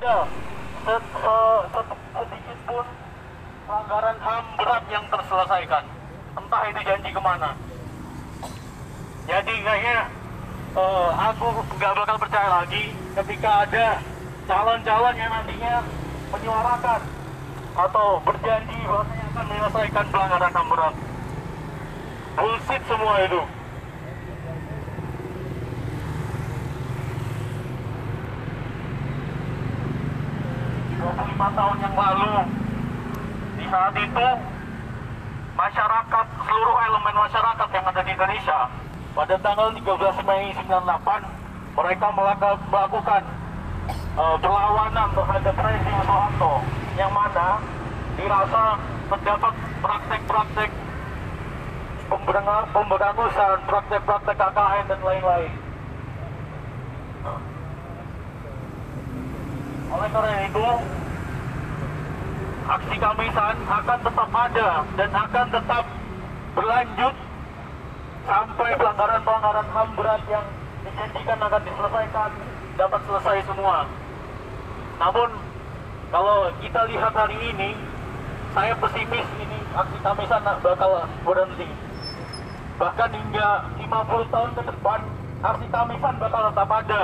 Ya, 0.00 0.24
sedikit 2.16 2.58
pun 2.64 2.86
pelanggaran 3.68 4.16
HAM 4.16 4.44
berat 4.56 4.84
yang 4.88 5.04
terselesaikan. 5.12 5.84
Entah 6.40 6.62
itu 6.72 6.80
janji 6.88 7.10
ke 7.12 7.20
mana. 7.20 7.52
Jadi 9.28 9.54
kayaknya 9.60 10.08
uh, 10.72 11.12
aku 11.12 11.52
nggak 11.76 11.92
bakal 12.00 12.16
percaya 12.16 12.48
lagi 12.48 12.96
ketika 13.12 13.68
ada 13.68 14.00
calon-calon 14.48 15.14
yang 15.20 15.30
nantinya 15.36 15.84
menyuarakan 16.32 17.00
atau 17.76 18.06
berjanji 18.24 18.78
bahwasanya 18.88 19.24
akan 19.36 19.44
menyelesaikan 19.52 20.06
pelanggaran 20.08 20.52
HAM 20.56 20.66
berat. 20.72 20.94
Bullshit 22.40 22.82
semua 22.88 23.14
itu. 23.20 23.42
25 31.40 31.56
tahun 31.56 31.76
yang 31.80 31.96
lalu 31.96 32.32
di 33.56 33.64
saat 33.72 33.96
itu 33.96 34.28
masyarakat 35.56 36.26
seluruh 36.44 36.76
elemen 36.84 37.16
masyarakat 37.16 37.68
yang 37.72 37.84
ada 37.88 38.00
di 38.04 38.12
Indonesia 38.12 38.60
pada 39.16 39.34
tanggal 39.40 39.68
13 39.72 40.28
Mei 40.28 40.52
98 40.68 41.80
mereka 41.80 42.06
melakukan 42.68 43.22
uh, 44.20 44.36
perlawanan 44.36 45.08
terhadap 45.16 45.54
rezim 45.64 45.96
Soeharto 46.04 46.52
yang 47.00 47.12
mana 47.16 47.56
dirasa 48.20 48.64
terdapat 49.08 49.54
praktek-praktek 49.80 50.70
pemberangusan, 52.76 53.56
praktek-praktek 53.64 54.36
KKN 54.36 54.84
dan 54.92 55.00
lain-lain. 55.00 55.52
Oleh 59.90 60.08
karena 60.10 60.38
itu, 60.46 60.66
aksi 62.70 62.96
kamisan 63.02 63.56
akan 63.66 63.98
tetap 63.98 64.30
ada 64.30 64.68
dan 64.94 65.10
akan 65.10 65.46
tetap 65.50 65.84
berlanjut 66.54 67.14
sampai 68.22 68.70
pelanggaran-pelanggaran 68.78 69.68
HAM 69.74 69.88
berat 69.98 70.22
yang 70.30 70.46
dijanjikan 70.86 71.38
akan 71.42 71.62
diselesaikan 71.66 72.30
dapat 72.78 73.00
selesai 73.10 73.38
semua. 73.50 73.90
Namun 75.02 75.28
kalau 76.14 76.38
kita 76.62 76.80
lihat 76.94 77.10
hari 77.10 77.38
ini, 77.42 77.74
saya 78.54 78.74
pesimis 78.78 79.26
ini 79.42 79.58
aksi 79.74 79.98
kamisan 80.06 80.42
bakal 80.62 80.90
berhenti. 81.26 81.68
Bahkan 82.78 83.10
hingga 83.12 83.48
50 83.82 84.32
tahun 84.34 84.50
ke 84.54 84.62
depan, 84.70 85.00
aksi 85.42 85.66
kamisan 85.74 86.14
bakal 86.22 86.42
tetap 86.54 86.70
ada 86.70 87.02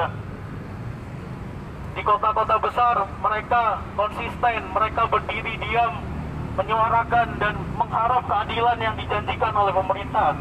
di 1.97 2.05
kota-kota 2.05 2.61
besar 2.61 3.09
mereka 3.25 3.81
konsisten, 3.97 4.61
mereka 4.77 5.09
berdiri 5.09 5.57
diam, 5.65 5.97
menyuarakan 6.61 7.41
dan 7.41 7.57
mengharap 7.81 8.21
keadilan 8.29 8.77
yang 8.77 8.95
dijanjikan 9.01 9.57
oleh 9.57 9.73
pemerintah. 9.73 10.37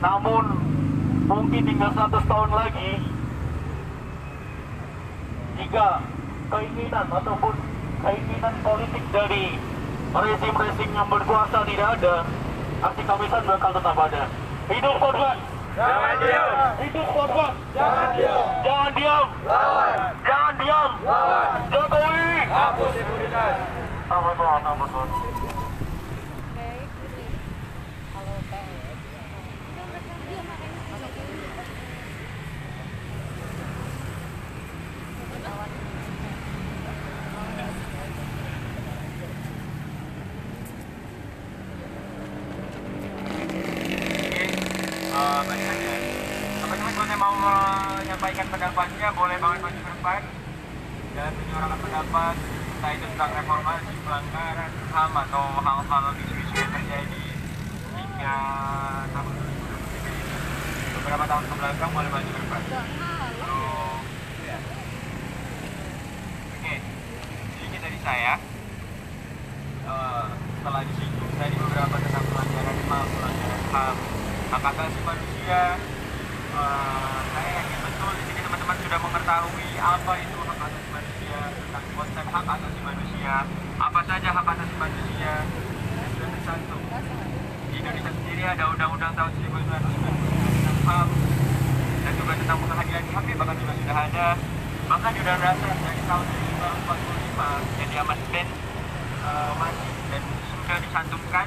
Namun 0.00 0.44
mungkin 1.28 1.62
hingga 1.68 1.88
100 1.92 2.24
tahun 2.24 2.50
lagi 2.56 2.92
jika 5.60 6.00
keinginan 6.48 7.06
ataupun 7.12 7.54
keinginan 8.00 8.54
politik 8.64 9.04
dari 9.12 9.44
rezim-rezim 10.08 10.90
yang 10.96 11.08
berkuasa 11.12 11.68
tidak 11.68 11.88
ada, 12.00 12.24
aksi 12.80 13.02
kamisan 13.04 13.44
bakal 13.44 13.70
tetap 13.76 13.96
ada. 13.96 14.22
Hidup 14.72 14.96
korban! 14.96 15.53
Jangan 15.74 16.14
diam. 16.22 16.50
Hidup 16.78 17.06
korban. 17.10 17.52
Jangan 17.74 18.08
diam. 18.14 18.46
Jangan 18.62 18.90
diam. 18.94 19.26
Lawan. 19.42 19.96
Jangan 20.22 20.54
diam. 20.62 20.90
Lawan. 21.02 21.50
Jokowi. 21.66 22.30
Hapus 22.46 22.92
impunitas. 22.94 23.54
Apa 24.06 24.30
Tuhan, 24.38 24.60
apa 24.62 24.84
Aja. 45.44 45.72
Teman-teman 46.64 46.92
kalau 46.96 47.04
saya 47.04 47.20
mau 47.20 47.34
menyampaikan 47.36 48.46
pendapatnya 48.48 49.08
boleh 49.12 49.36
banget 49.36 49.58
maju 49.60 49.80
ke 49.84 49.90
depan 49.92 50.20
dan 51.12 51.30
menyuarakan 51.36 51.78
pendapat 51.84 52.34
entah 52.74 52.90
itu 52.96 53.06
tentang 53.12 53.30
reformasi, 53.36 53.92
pelanggaran 54.04 54.70
HAM 54.88 55.12
atau 55.28 55.44
hal-hal 55.60 56.04
isu-isu 56.16 56.54
yang 56.56 56.72
terjadi 56.72 57.24
hingga 57.92 58.36
tahun 59.12 59.32
2023 59.36 60.96
beberapa 60.96 61.24
tahun 61.28 61.44
ke 61.44 61.54
belakang 61.60 61.90
boleh 61.92 62.10
maju 62.12 62.30
ke 62.32 62.40
depan. 62.40 62.62
So, 63.44 63.56
ya. 64.48 64.58
Oke, 66.56 66.74
sedikit 67.60 67.80
dari 67.84 67.98
saya. 68.00 68.32
Uh, 69.84 70.24
setelah 70.56 70.80
disinggung 70.88 71.32
tadi 71.36 71.54
beberapa 71.60 71.96
tentang 72.00 72.24
pelanggaran 72.32 72.76
HAM, 72.88 73.06
pelanggaran 73.12 73.62
HAM, 73.68 73.96
hak 74.54 74.70
asasi 74.70 75.00
manusia. 75.02 75.62
Uh, 76.54 77.18
saya 77.34 77.50
yakin 77.58 77.78
betul 77.82 78.10
di 78.14 78.22
sini 78.30 78.40
teman-teman 78.46 78.76
sudah 78.86 78.98
mengetahui 79.02 79.68
apa 79.82 80.12
itu 80.22 80.38
hak 80.46 80.58
asasi 80.62 80.88
manusia, 80.94 81.40
tentang 81.58 81.84
konsep 81.98 82.24
hak 82.30 82.46
asasi 82.46 82.80
manusia, 82.86 83.34
apa 83.82 84.00
saja 84.06 84.28
hak 84.30 84.46
asasi 84.46 84.74
manusia 84.78 85.32
yang 86.22 86.32
sudah. 86.70 87.02
Di 87.66 87.82
Indonesia 87.82 88.12
sendiri 88.14 88.42
ada 88.46 88.64
Undang-Undang 88.70 89.12
tahun 89.18 89.30
1990 89.42 90.22
tentang 90.54 90.78
HAM 90.86 91.08
dan 92.06 92.12
juga 92.14 92.32
tentang 92.38 92.58
pengadilan 92.62 93.04
HAM 93.10 93.24
bahkan 93.34 93.56
juga 93.58 93.72
sudah 93.74 93.96
ada 94.06 94.26
bahkan 94.86 95.10
di 95.10 95.22
Dasar 95.26 95.54
dari 95.58 96.02
tahun 96.06 96.26
1945 97.42 97.80
yang 97.82 97.88
diamandemen 97.90 98.46
uh, 99.26 99.52
masih 99.58 99.90
dan 100.14 100.22
sudah 100.46 100.76
dicantumkan 100.78 101.46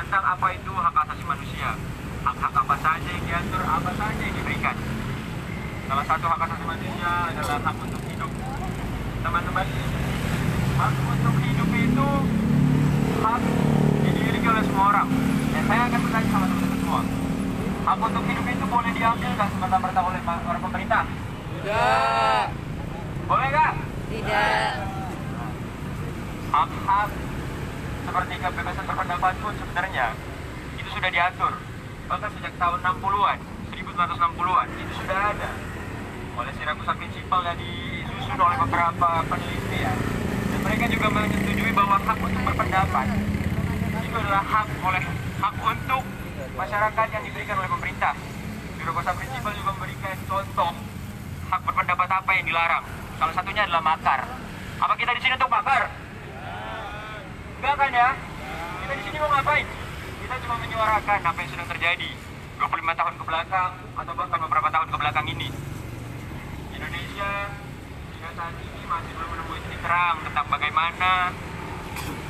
tentang 0.00 0.24
apa 0.24 0.46
itu 0.56 0.72
hak 0.72 0.96
asasi 0.96 1.24
manusia. 1.28 1.76
Hak-hak 2.24 2.52
apa 2.56 2.74
saja 2.80 3.08
yang 3.08 3.24
diatur 3.24 3.62
apa 3.64 3.90
saja 3.92 4.20
yang 4.20 4.32
diberikan. 4.32 4.76
Salah 5.84 6.04
satu 6.08 6.24
hak 6.24 6.40
asasi 6.40 6.64
manusia 6.64 7.10
adalah 7.28 7.58
hak 7.60 7.76
untuk 7.84 8.02
hidup. 8.08 8.30
Teman-teman 9.20 9.66
hak 10.80 10.94
untuk 11.04 11.36
hidup 11.44 11.70
itu 11.76 12.08
hak 13.20 13.42
dimiliki 14.00 14.46
oleh 14.48 14.64
semua 14.64 14.84
orang. 14.96 15.08
Dan 15.52 15.62
saya 15.68 15.82
akan 15.92 16.00
bertanya 16.00 16.28
sama 16.32 16.46
teman-teman 16.48 16.78
semua. 16.80 17.02
Hak 17.84 17.98
untuk 18.00 18.24
hidup 18.24 18.46
itu 18.48 18.64
boleh 18.64 18.90
diambil 18.96 19.30
nggak 19.36 19.48
semata-mata 19.52 20.00
oleh 20.00 20.20
orang 20.24 20.62
pemerintah? 20.64 21.04
Tidak. 21.60 22.44
boleh 23.28 23.46
nggak? 23.52 23.72
Tidak. 24.10 24.72
hak-hak 26.50 27.29
seperti 28.10 28.42
kebebasan 28.42 28.84
berpendapat 28.90 29.38
pun 29.38 29.54
sebenarnya 29.54 30.10
itu 30.74 30.90
sudah 30.90 31.10
diatur. 31.14 31.54
Bahkan 32.10 32.28
sejak 32.34 32.54
tahun 32.58 32.78
60-an 32.82 33.38
1960-an 33.70 34.66
itu 34.82 34.92
sudah 34.98 35.18
ada. 35.30 35.50
Oleh 36.34 36.52
Sirakusa 36.58 36.90
Prinsipal 36.98 37.46
yang 37.46 37.54
disusun 37.54 38.34
oleh 38.34 38.58
beberapa 38.66 39.22
peneliti 39.30 39.78
ya. 39.86 39.94
Dan 40.50 40.58
mereka 40.58 40.90
juga 40.90 41.06
menyetujui 41.06 41.70
bahwa 41.70 42.02
hak 42.02 42.18
untuk 42.18 42.42
berpendapat 42.50 43.06
itu 44.02 44.16
adalah 44.18 44.42
hak 44.42 44.66
oleh 44.82 45.02
hak 45.38 45.54
untuk 45.62 46.02
masyarakat 46.58 47.06
yang 47.14 47.22
diberikan 47.30 47.54
oleh 47.62 47.70
pemerintah. 47.70 48.14
Sirakusa 48.74 49.10
Prinsipal 49.14 49.54
juga 49.54 49.70
memberikan 49.78 50.18
contoh 50.26 50.72
hak 51.46 51.60
berpendapat 51.62 52.08
apa 52.10 52.30
yang 52.34 52.42
dilarang. 52.42 52.82
Salah 53.22 53.34
satunya 53.38 53.62
adalah 53.70 53.86
makar. 53.86 54.26
Apa 54.82 54.98
kita 54.98 55.14
di 55.14 55.22
sini 55.22 55.38
untuk 55.38 55.46
makar 55.46 55.99
Enggak 57.60 57.76
kan 57.76 57.92
ya? 57.92 58.08
Kita 58.80 58.92
di 58.96 59.02
sini 59.04 59.16
mau 59.20 59.28
ngapain? 59.36 59.68
Kita 60.24 60.34
cuma 60.48 60.56
menyuarakan 60.64 61.20
apa 61.20 61.38
yang 61.44 61.50
sedang 61.52 61.68
terjadi 61.68 62.08
25 62.56 62.72
tahun 62.72 63.14
ke 63.20 63.24
belakang 63.28 63.72
atau 64.00 64.12
bahkan 64.16 64.38
beberapa 64.48 64.68
tahun 64.72 64.88
ke 64.88 64.96
belakang 64.96 65.26
ini. 65.28 65.48
Indonesia 66.72 67.32
hingga 68.16 68.30
saat 68.32 68.56
ini 68.56 68.80
masih 68.88 69.12
belum 69.12 69.28
menemui 69.28 69.60
titik 69.68 69.80
terang 69.84 70.16
tentang 70.24 70.46
bagaimana 70.48 71.12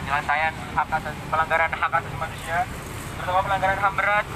penyelesaian 0.02 0.54
hak 0.74 0.88
asasi 0.98 1.22
pelanggaran 1.30 1.70
hak 1.78 1.92
asasi 1.94 2.16
manusia, 2.18 2.58
terutama 3.14 3.40
pelanggaran 3.46 3.78
HAM 3.78 3.94
berat 3.94 4.26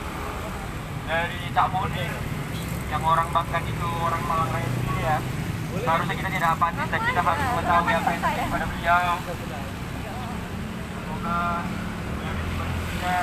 dari 1.11 1.38
Cak 1.50 1.67
Munir 1.75 2.14
yang 2.94 3.02
orang 3.02 3.29
bahkan 3.35 3.67
itu 3.67 3.88
orang 3.99 4.23
Malang 4.31 4.47
Raya 4.55 4.69
sendiri 4.70 5.02
ya. 5.02 5.19
Seharusnya 5.75 6.14
kita 6.23 6.31
tidak 6.38 6.55
apatis 6.55 6.87
dan 6.87 7.00
kita 7.02 7.19
harus 7.19 7.44
mengetahui 7.50 7.93
apa 7.99 8.08
yang 8.14 8.23
terjadi 8.23 8.47
pada 8.47 8.67
beliau 8.70 9.19
perjuangan 11.25 11.65
kita. 12.93 13.17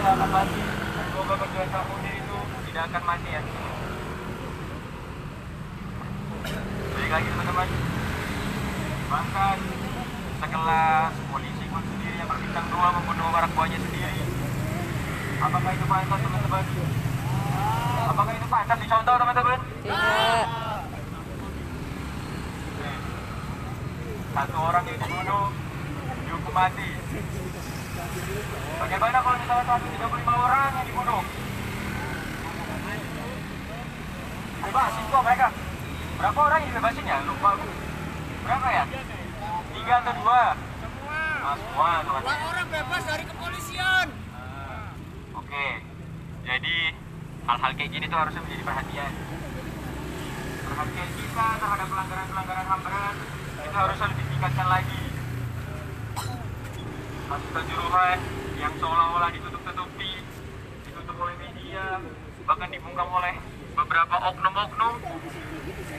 Nggak 0.00 0.14
akan 0.16 0.30
mati? 0.32 0.60
Dan 0.64 1.04
semoga 1.12 1.34
kamu 1.36 1.94
itu 2.08 2.38
tidak 2.72 2.82
akan 2.88 3.02
mati 3.04 3.28
ya. 3.28 3.42
Lagi 7.06 7.28
teman-teman. 7.30 7.68
Bahkan 9.06 9.58
sekelas 10.36 11.12
polisi 11.30 11.64
pun 11.70 11.82
sendiri 11.84 12.16
yang 12.18 12.28
berbintang 12.28 12.66
dua 12.72 12.88
membunuh 12.96 13.28
buahnya 13.52 13.78
sendiri. 13.78 14.20
Apakah 15.36 15.70
itu 15.76 15.84
pantas 15.84 16.20
teman-teman? 16.24 16.64
Apakah 18.08 18.32
itu 18.32 18.46
pantas 18.48 18.78
dicontoh 18.80 19.14
teman-teman? 19.20 19.58
Tidak. 19.84 20.66
satu 24.36 24.58
orang 24.60 24.84
yang 24.84 25.00
dihukum 25.26 26.54
mati. 26.54 26.88
Bagaimana 28.78 29.18
kalau 29.18 29.36
misalnya 29.42 29.64
135 29.66 30.22
orang 30.22 30.70
yang 30.70 30.86
dibunuh? 30.86 31.22
Bebasin 34.62 35.04
kok 35.10 35.22
mereka. 35.26 35.48
Berapa 36.16 36.38
orang 36.38 36.58
yang 36.62 36.68
dibebasin 36.70 37.04
ya? 37.10 37.18
Lupa 37.26 37.48
aku. 37.58 37.68
berapa 38.46 38.68
ya? 38.70 38.84
Tiga 39.74 39.94
atau 39.98 40.14
dua? 40.22 40.42
Semua. 40.54 41.90
Semua 42.06 42.20
teman 42.22 42.40
orang 42.46 42.66
bebas 42.70 43.02
dari 43.06 43.24
kepolisian. 43.26 44.06
Oke, 45.34 45.66
jadi 46.46 46.76
hal-hal 47.46 47.70
kayak 47.74 47.90
gini 47.90 48.06
tuh 48.06 48.18
harusnya 48.18 48.42
menjadi 48.46 48.62
perhatian. 48.62 49.12
Perhatian 50.66 51.08
kita 51.18 51.46
terhadap 51.58 51.86
pelanggaran-pelanggaran 51.90 52.66
HAM 52.66 52.80
berat 52.86 53.16
itu 53.66 53.76
harusnya 53.76 54.06
lebih 54.10 54.24
ditingkatkan 54.26 54.66
lagi. 54.70 54.95
Kasus 57.26 57.50
kejuruhan 57.50 58.18
yang 58.54 58.70
seolah-olah 58.78 59.34
ditutup-tutupi, 59.34 60.22
ditutup 60.86 61.16
oleh 61.18 61.34
media, 61.42 61.98
bahkan 62.46 62.70
dibungkam 62.70 63.10
oleh 63.10 63.34
beberapa 63.74 64.14
oknum-oknum. 64.30 64.94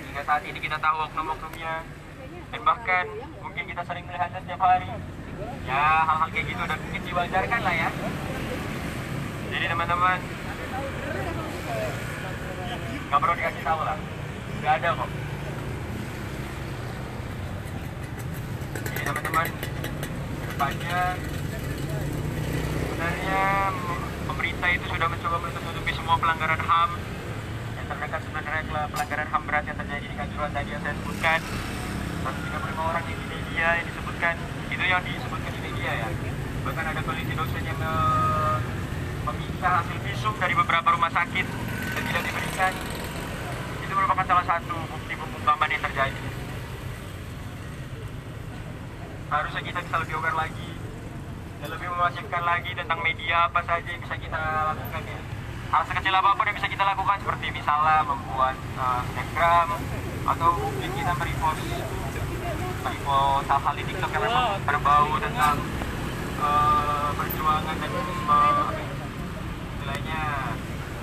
Hingga 0.07 0.24
saat 0.24 0.47
ini 0.47 0.56
kita 0.63 0.79
tahu 0.79 1.03
oknum-oknumnya, 1.12 1.83
dan 2.47 2.62
bahkan 2.63 3.12
mungkin 3.44 3.63
kita 3.68 3.83
sering 3.83 4.07
melihatnya 4.07 4.39
setiap 4.39 4.62
hari. 4.63 4.88
Ya, 5.68 6.07
hal-hal 6.07 6.31
kayak 6.31 6.45
gitu 6.47 6.62
udah 6.63 6.77
mungkin 6.79 7.01
diwajarkan 7.03 7.59
lah 7.59 7.75
ya. 7.75 7.89
Jadi 9.51 9.65
teman-teman 9.68 10.19
nggak 13.07 13.19
perlu 13.19 13.33
dikasih 13.35 13.63
tahu 13.68 13.81
lah, 13.83 13.97
nggak 14.63 14.74
ada 14.79 14.89
kok. 14.95 15.09
Jadi 18.79 19.03
teman-teman 19.03 19.47
ke 20.57 20.65
depannya 20.65 21.01
sebenarnya 22.81 23.42
pemerintah 24.25 24.69
itu 24.74 24.86
sudah 24.89 25.06
mencoba 25.06 25.38
menutupi 25.38 25.92
semua 25.94 26.18
pelanggaran 26.18 26.57
HAM. 26.57 26.89
Yang 27.77 27.86
terdekat 27.94 28.21
sebenarnya 28.25 28.62
adalah 28.65 28.83
pelanggaran 28.89 29.27
HAM 29.30 29.42
berat 29.45 29.63
yang 29.69 29.77
terjadi 29.77 30.06
di 30.09 30.15
Kanjuruhan 30.18 30.51
tadi 30.57 30.69
yang 30.74 30.81
saya 30.81 30.95
sebutkan. 30.98 31.39
135 32.25 32.89
orang 32.89 33.04
di 33.06 33.13
media 33.30 33.68
yang 33.77 33.86
disebutkan 33.86 34.33
itu 34.74 34.81
yang 34.81 35.01
disebutkan 35.06 35.51
di 35.54 35.62
media 35.62 35.92
ya. 35.94 36.07
Bahkan 36.65 36.86
ada 36.89 37.01
polisi 37.06 37.33
dosen 37.38 37.62
yang 37.62 37.77
me- 37.77 38.62
meminta 39.30 39.69
hasil 39.77 39.98
visum 40.10 40.33
dari 40.42 40.57
beberapa 40.57 40.89
rumah 40.89 41.13
sakit 41.13 41.45
dan 41.94 42.01
tidak 42.01 42.24
diberikan. 42.33 42.74
Itu 43.86 43.94
merupakan 43.94 44.25
salah 44.25 44.45
satu 44.50 44.75
bukti 44.89 45.13
pembungkaman 45.13 45.69
yang 45.69 45.86
terjadi 45.86 46.37
harusnya 49.27 49.62
kita 49.63 49.79
bisa 49.83 49.95
lebih 50.00 50.15
aware 50.19 50.38
lagi 50.38 50.69
dan 51.57 51.68
lebih 51.74 51.88
memasifkan 51.89 52.44
lagi 52.45 52.71
tentang 52.71 53.00
media 53.03 53.51
apa 53.51 53.59
saja 53.65 53.88
yang 53.89 54.01
bisa 54.01 54.15
kita 54.15 54.39
lakukan 54.71 55.03
ya 55.03 55.19
hal 55.68 55.83
sekecil 55.83 56.15
apa 56.15 56.31
pun 56.31 56.45
yang 56.47 56.56
bisa 56.56 56.69
kita 56.71 56.83
lakukan 56.88 57.18
seperti 57.19 57.47
misalnya 57.51 58.00
membuat 58.07 58.56
uh, 58.79 59.03
atau 60.27 60.51
mungkin 60.59 60.91
kita 60.91 61.12
merepost 61.15 61.63
merepost 62.83 63.47
hal-hal 63.47 63.74
di 63.75 63.83
TikTok 63.88 64.12
yang 64.12 64.24
memang 64.27 64.47
berbau 64.63 65.12
tentang 65.19 65.56
uh, 66.39 67.09
perjuangan 67.15 67.75
dan 67.79 67.91
uh, 68.27 68.71
istilahnya 69.75 70.21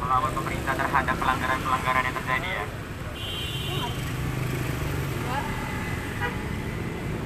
melawan 0.01 0.33
pemerintah 0.33 0.75
terhadap 0.77 1.17
pelanggaran-pelanggaran 1.17 2.03
yang 2.05 2.17
terjadi 2.21 2.49
ya. 2.53 2.65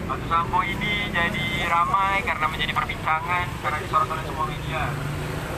Kasus 0.09 0.25
Sambo 0.33 0.65
ini 0.65 1.13
jadi 1.13 1.69
ramai 1.69 2.25
karena 2.25 2.49
menjadi 2.49 2.73
perbincangan 2.73 3.45
karena 3.61 3.77
disorot 3.85 4.09
oleh 4.09 4.25
semua 4.25 4.49
media. 4.49 4.89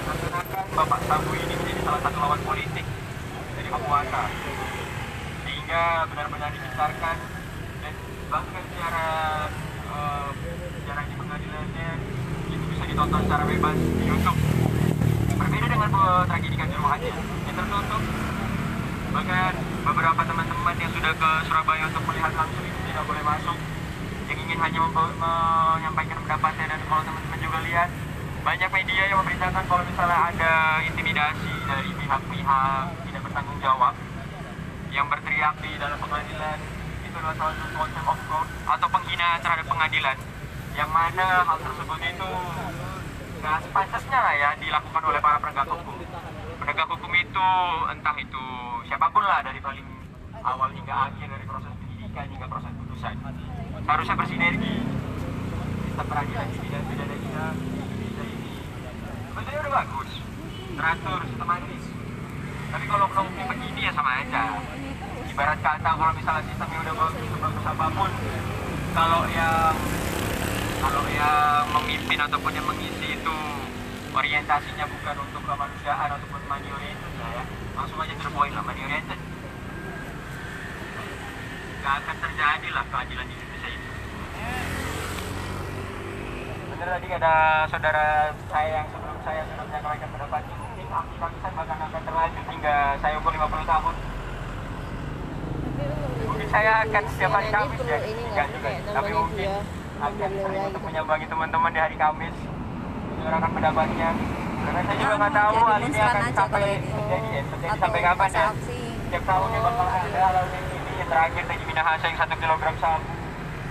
Seakan-akan 0.03 0.67
Bapak 0.75 1.01
Sambo 1.07 1.39
ini 1.39 1.55
menjadi 1.55 1.81
salah 1.87 2.01
satu 2.03 2.19
lawan 2.19 2.43
politik 2.43 2.83
dari 3.55 3.69
penguasa. 3.71 4.27
Sehingga 5.47 6.03
benar-benar 6.11 6.51
dibesarkan 6.51 7.17
dan 7.79 7.95
bahkan 8.27 8.63
secara 8.75 9.07
eh, 9.87 10.29
secara 10.83 11.01
di 11.07 11.15
pengadilannya 11.15 11.91
itu 12.51 12.65
bisa 12.75 12.85
ditonton 12.91 13.21
secara 13.31 13.45
bebas 13.47 13.77
di 13.79 14.05
YouTube. 14.11 14.39
Berbeda 15.39 15.67
dengan 15.71 15.91
eh, 15.95 16.23
tragedi 16.27 16.57
Kanjuruhannya 16.59 17.13
yang 17.47 17.55
tertutup. 17.55 18.03
Bahkan 19.15 19.53
beberapa 19.87 20.23
teman-teman 20.27 20.75
yang 20.75 20.91
sudah 20.91 21.13
ke 21.15 21.31
Surabaya 21.47 21.87
untuk 21.87 22.03
melihat 22.11 22.35
langsung 22.35 22.67
itu 22.67 22.81
tidak 22.91 23.07
boleh 23.07 23.23
masuk 23.23 23.59
ingin 24.51 24.67
hanya 24.67 24.83
menyampaikan 24.83 26.19
pendapatnya 26.27 26.75
dan 26.75 26.81
kalau 26.91 27.07
teman-teman 27.07 27.39
juga 27.39 27.59
lihat 27.71 27.87
banyak 28.43 28.71
media 28.75 29.03
yang 29.07 29.23
memberitakan 29.23 29.63
kalau 29.63 29.83
misalnya 29.87 30.19
ada 30.27 30.53
intimidasi 30.91 31.55
dari 31.71 31.91
pihak-pihak 31.95 32.83
tidak 33.07 33.21
bertanggung 33.31 33.59
jawab 33.63 33.95
yang 34.91 35.07
berteriak 35.07 35.55
di 35.63 35.71
dalam 35.79 35.95
pengadilan. 36.03 36.59
Itu 37.07 37.15
adalah 37.15 37.37
salah 37.39 37.55
satu 37.63 37.71
contempt 37.79 38.09
of 38.11 38.19
court 38.27 38.49
atau 38.67 38.89
penghinaan 38.91 39.39
terhadap 39.39 39.67
pengadilan. 39.71 40.17
Yang 40.75 40.91
mana 40.91 41.27
hal 41.47 41.59
tersebut 41.63 42.01
itu 42.11 42.31
nggak 43.39 43.59
sepantasnya 43.71 44.19
lah 44.19 44.35
ya 44.35 44.51
dilakukan 44.59 45.03
oleh 45.15 45.21
para 45.23 45.39
penegak 45.39 45.71
hukum. 45.71 45.95
Penegak 46.59 46.91
hukum 46.91 47.13
itu 47.15 47.47
entah 47.87 48.17
itu 48.19 48.45
siapa 48.91 49.07
pun 49.15 49.23
lah 49.23 49.47
dari 49.47 49.63
paling 49.63 49.87
awal 50.43 50.75
hingga 50.75 50.95
akhir 51.07 51.39
dari 51.39 51.47
proses 51.47 51.71
penyidikan 51.79 52.27
hingga 52.35 52.47
proses 52.51 52.75
putusan 52.83 53.15
harusnya 53.91 54.15
bersinergi. 54.15 54.77
Sistem 55.87 56.07
peradilan 56.07 56.47
di 56.51 56.59
bidang 56.63 56.85
pidana 56.87 57.17
kita. 57.19 57.47
Indonesia 57.55 58.25
ini 58.25 58.55
sebenarnya 59.31 59.61
udah 59.67 59.75
bagus. 59.83 60.11
Teratur 60.79 61.21
sistematis 61.27 61.85
tapi 62.71 62.87
kalau 62.87 63.05
ekonomi 63.11 63.43
begini 63.51 63.81
ya 63.83 63.93
sama 63.93 64.23
aja. 64.23 64.63
Ibarat 65.27 65.59
kata 65.59 65.91
kalau 65.91 66.13
misalnya 66.15 66.43
sistemnya 66.47 66.79
udah 66.87 66.95
bagus 66.95 67.27
sebagus 67.27 67.65
apa 67.67 67.87
pun 67.91 68.11
kalau 68.95 69.23
yang 69.31 69.75
kalau 70.81 71.05
yang 71.11 71.67
memimpin 71.75 72.19
ataupun 72.19 72.53
yang 72.55 72.67
mengisi 72.67 73.19
itu 73.19 73.37
orientasinya 74.11 74.87
bukan 74.87 75.17
untuk 75.23 75.43
kemanusiaan 75.43 76.09
ataupun 76.15 76.41
money 76.47 76.71
oriented 76.71 77.13
ya. 77.19 77.45
Langsung 77.75 77.99
aja 77.99 78.15
terpoin 78.15 78.55
lah 78.55 78.63
money 78.63 78.83
oriented 78.87 79.21
gak 81.81 81.95
akan 82.05 82.17
terjadi 82.21 82.69
lah 82.77 82.85
keadilan 82.93 83.25
ini 83.25 83.50
bener 86.81 86.97
tadi 86.97 87.09
ada 87.13 87.35
saudara 87.69 88.33
saya 88.49 88.69
yang 88.73 88.89
sebelum 88.89 89.17
saya 89.21 89.41
sudah 89.45 89.65
menyampaikan 89.69 90.09
pendapatnya 90.17 90.57
mungkin 90.57 90.87
aktivitas 90.89 91.53
bahkan 91.53 91.79
akan 91.85 92.01
terlanjut 92.09 92.45
hingga 92.49 92.77
saya 93.05 93.15
umur 93.21 93.33
50 93.37 93.69
tahun. 93.69 93.95
Mungkin 96.25 96.47
saya 96.49 96.71
akan 96.89 97.03
setiap 97.13 97.31
hari 97.37 97.49
Kamis 97.53 97.77
ini 97.77 97.85
ya. 97.85 97.99
ini 98.01 98.23
Enggak 98.33 98.47
nggak? 98.49 98.57
juga. 98.57 98.65
Kayak 98.65 98.95
tapi 98.97 99.11
mungkin 99.13 99.51
akan 100.01 100.31
sering 100.41 100.65
untuk 100.73 100.83
menyambangi 100.89 101.27
teman-teman 101.29 101.71
di 101.77 101.81
hari 101.85 101.97
Kamis. 102.01 102.37
Menyuarakan 103.13 103.51
pendapatnya 103.53 104.09
karena 104.61 104.81
saya 104.81 104.97
juga 104.97 105.15
nggak 105.21 105.33
tahu 105.37 105.57
hal 105.61 105.81
ini 105.85 105.99
akan 106.01 106.33
sampai 106.33 106.65
terjadi 106.81 107.29
terjadi 107.45 107.69
Atau 107.69 107.81
sampai 107.85 108.01
kapan 108.01 108.29
ya? 108.33 108.45
aksi. 108.57 108.81
setiap 109.05 109.25
tahunnya 109.29 109.61
bakal 109.61 109.85
ada 109.85 110.09
hal 110.17 110.45
kayak 110.49 110.65
gini 110.65 110.93
yang 110.97 111.09
terakhir 111.13 111.43
Teji 111.45 111.65
Minahasa 111.69 112.05
yang 112.09 112.17
satu 112.17 112.35
kilogram 112.41 112.75
sabu. 112.81 113.13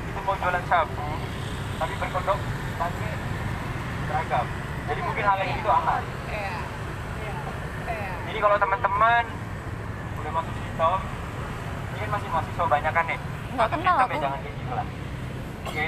Itu 0.05 0.19
mau 0.21 0.35
jualan 0.37 0.63
sabu 0.69 1.05
tapi 1.79 1.93
berkedok 1.95 2.39
tapi 2.79 3.07
beragam 4.07 4.45
jadi 4.89 5.01
mungkin 5.05 5.21
hal 5.21 5.37
yang 5.37 5.59
itu 5.61 5.69
aman. 5.69 6.03
Jadi 8.29 8.37
kalau 8.41 8.57
teman-teman 8.57 9.23
udah 10.17 10.31
masuk 10.33 10.53
sistem 10.65 10.97
ini 11.89 11.97
kan 11.99 12.09
masih 12.09 12.27
mahasiswa 12.33 12.65
banyak 12.65 12.93
kan 12.93 13.05
nih 13.05 13.19
Nggak 13.53 13.67
kenal 13.73 13.95
aku. 14.01 14.13
ya 14.13 14.19
jangan 14.21 14.39
kayak 14.41 14.55
gitu 14.57 14.73
lah. 14.73 14.85
Oke. 15.69 15.87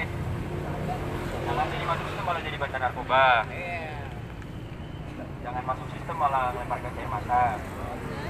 Jangan 1.42 1.66
jadi 1.74 1.86
masuk 1.90 2.06
sistem 2.10 2.24
malah 2.30 2.42
jadi 2.46 2.58
bandar 2.62 2.80
narkoba. 2.82 3.26
Jangan 5.42 5.64
masuk 5.66 5.88
sistem 5.98 6.16
malah 6.18 6.46
lempar 6.54 6.78
gas 6.82 6.96
air 6.98 7.10
mata. 7.10 7.44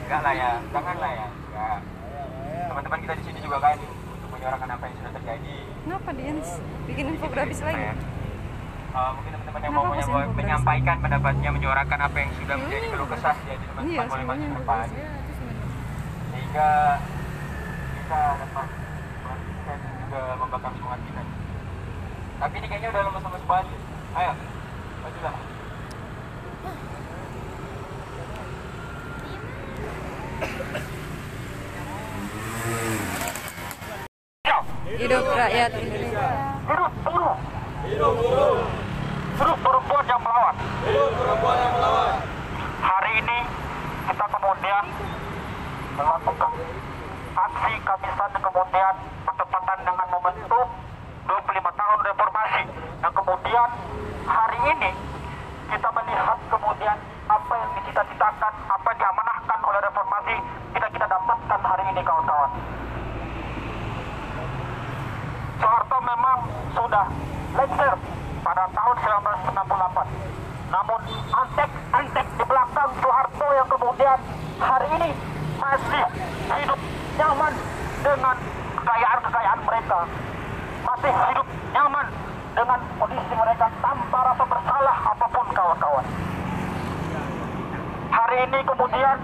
Enggak 0.08 0.20
lah 0.24 0.34
ya 0.36 0.51
jangan 0.72 0.96
lah 1.00 1.12
ya. 1.12 1.27
Enggak 1.32 1.77
teman-teman 2.72 3.00
kita 3.03 3.13
di 3.20 3.24
sini 3.27 3.39
juga 3.44 3.58
kan 3.60 3.75
untuk 3.75 4.30
menyuarakan 4.32 4.70
apa 4.72 4.84
yang 4.88 4.96
sudah 5.03 5.12
terjadi. 5.20 5.56
Kenapa 5.84 6.10
dia 6.15 6.32
bikin 6.88 7.06
infografis 7.12 7.60
lagi? 7.60 7.84
Ya 7.84 7.94
uh, 8.91 9.12
mungkin 9.15 9.31
teman-teman 9.31 9.62
yang 9.63 9.74
mau 9.75 9.86
menyampaikan 10.36 10.98
pendapatnya, 11.00 11.50
menyuarakan 11.51 12.00
apa 12.05 12.17
yang 12.19 12.31
sudah 12.39 12.55
menjadi 12.60 12.86
keluh 12.91 13.07
kesah 13.07 13.36
ya 13.48 13.55
di 13.55 13.65
teman-teman 13.67 13.95
iya, 13.95 14.10
mulai 14.12 14.25
masa 14.27 14.45
depan. 14.60 14.86
Sehingga 16.31 16.69
kita 17.95 18.21
dapat 18.45 18.67
dan 19.62 19.79
juga 20.03 20.21
membakar 20.36 20.71
semangat 20.75 21.00
kita. 21.07 21.21
Tapi 22.41 22.53
ini 22.57 22.67
kayaknya 22.67 22.89
udah 22.91 23.01
lemes-lemes 23.07 23.43
banget. 23.45 23.65
Ya? 23.69 23.79
Ayo, 24.12 24.31
majulah. 25.05 25.36
Hidup 35.01 35.24
rakyat 35.33 35.71
Indonesia. 35.81 36.27
Hidup 36.62 36.91
buruh. 37.01 37.38
Hidup 37.89 38.13
buruh. 38.21 38.81
Hari 42.82 43.12
ini 43.22 43.40
kita 44.10 44.26
kemudian 44.34 44.84
melakukan 45.94 46.54
aksi 47.38 47.74
kamisan 47.86 48.32
kemudian 48.42 48.96
bertepatan 49.22 49.78
dengan 49.86 50.08
momentum 50.10 50.66
25 51.30 51.54
tahun 51.78 51.98
reformasi 52.02 52.64
yang 52.98 53.14
kemudian 53.14 53.70
hari 54.26 54.60
ini 54.74 54.90
kita 55.70 55.86
melihat 55.94 56.40
kemudian 56.50 56.98
apa 57.30 57.54
yang 57.62 57.70
dicita-citakan, 57.78 58.54
apa 58.66 58.88
yang 58.90 59.00
diamanahkan 59.06 59.60
oleh 59.62 59.80
reformasi 59.86 60.36
kita 60.74 60.88
kita 60.98 61.06
dapatkan 61.06 61.60
hari 61.62 61.84
ini 61.94 62.02
kawan-kawan. 62.02 62.52
Soeharto 65.62 65.98
memang 66.02 66.38
sudah 66.74 67.06
lengser 67.54 67.94
pada 68.42 68.66
tahun 68.74 68.96
1998. 68.98 70.50
Namun 70.72 71.01
antek-antek 71.36 72.28
di 72.40 72.44
belakang 72.48 72.92
Soeharto 73.04 73.48
yang 73.51 73.68
kemudian 73.68 74.18
hari 74.56 74.88
ini 74.96 75.10
masih 75.60 76.04
hidup 76.56 76.80
nyaman 77.20 77.54
dengan 78.00 78.36
kekayaan-kekayaan 78.80 79.60
mereka. 79.68 80.00
Masih 80.88 81.12
hidup 81.12 81.48
nyaman 81.75 82.08
dengan 82.56 82.80
kondisi 82.96 83.34
mereka 83.36 83.68
tanpa 83.84 84.20
rasa 84.32 84.44
bersalah 84.48 84.98
apa 85.12 85.25
pun 85.28 85.48
kawan-kawan. 85.51 86.06
Hari 88.12 88.38
ini 88.48 88.60
kemudian 88.63 89.18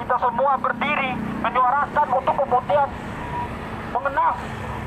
kita 0.00 0.16
semua 0.16 0.52
berdiri 0.60 1.12
menyuarakan 1.44 2.06
untuk 2.08 2.34
kemudian 2.40 2.88
mengenang 3.92 4.36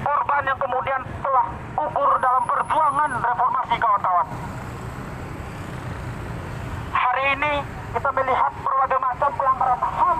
korban 0.02 0.42
yang 0.42 0.60
kemudian 0.60 1.02
telah 1.22 1.46
gugur 1.78 2.12
dalam 2.18 2.44
perjuangan 2.50 3.10
reformasi 3.14 3.76
kawan-kawan. 3.78 4.28
Hari 7.20 7.36
ini 7.36 7.54
kita 7.92 8.16
melihat 8.16 8.48
berbagai 8.64 8.96
macam 9.04 9.28
pelanggaran 9.36 9.82
HAM 9.84 10.20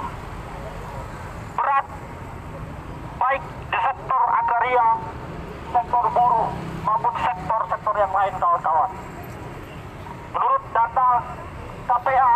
berat 1.56 1.86
baik 3.16 3.44
di 3.72 3.78
sektor 3.80 4.24
agraria, 4.36 4.88
sektor 5.72 6.04
buruh 6.12 6.52
maupun 6.84 7.14
sektor-sektor 7.24 7.96
yang 8.04 8.12
lain 8.12 8.36
kawan-kawan. 8.36 8.92
Menurut 10.36 10.64
data 10.76 11.10
KPA, 11.88 12.34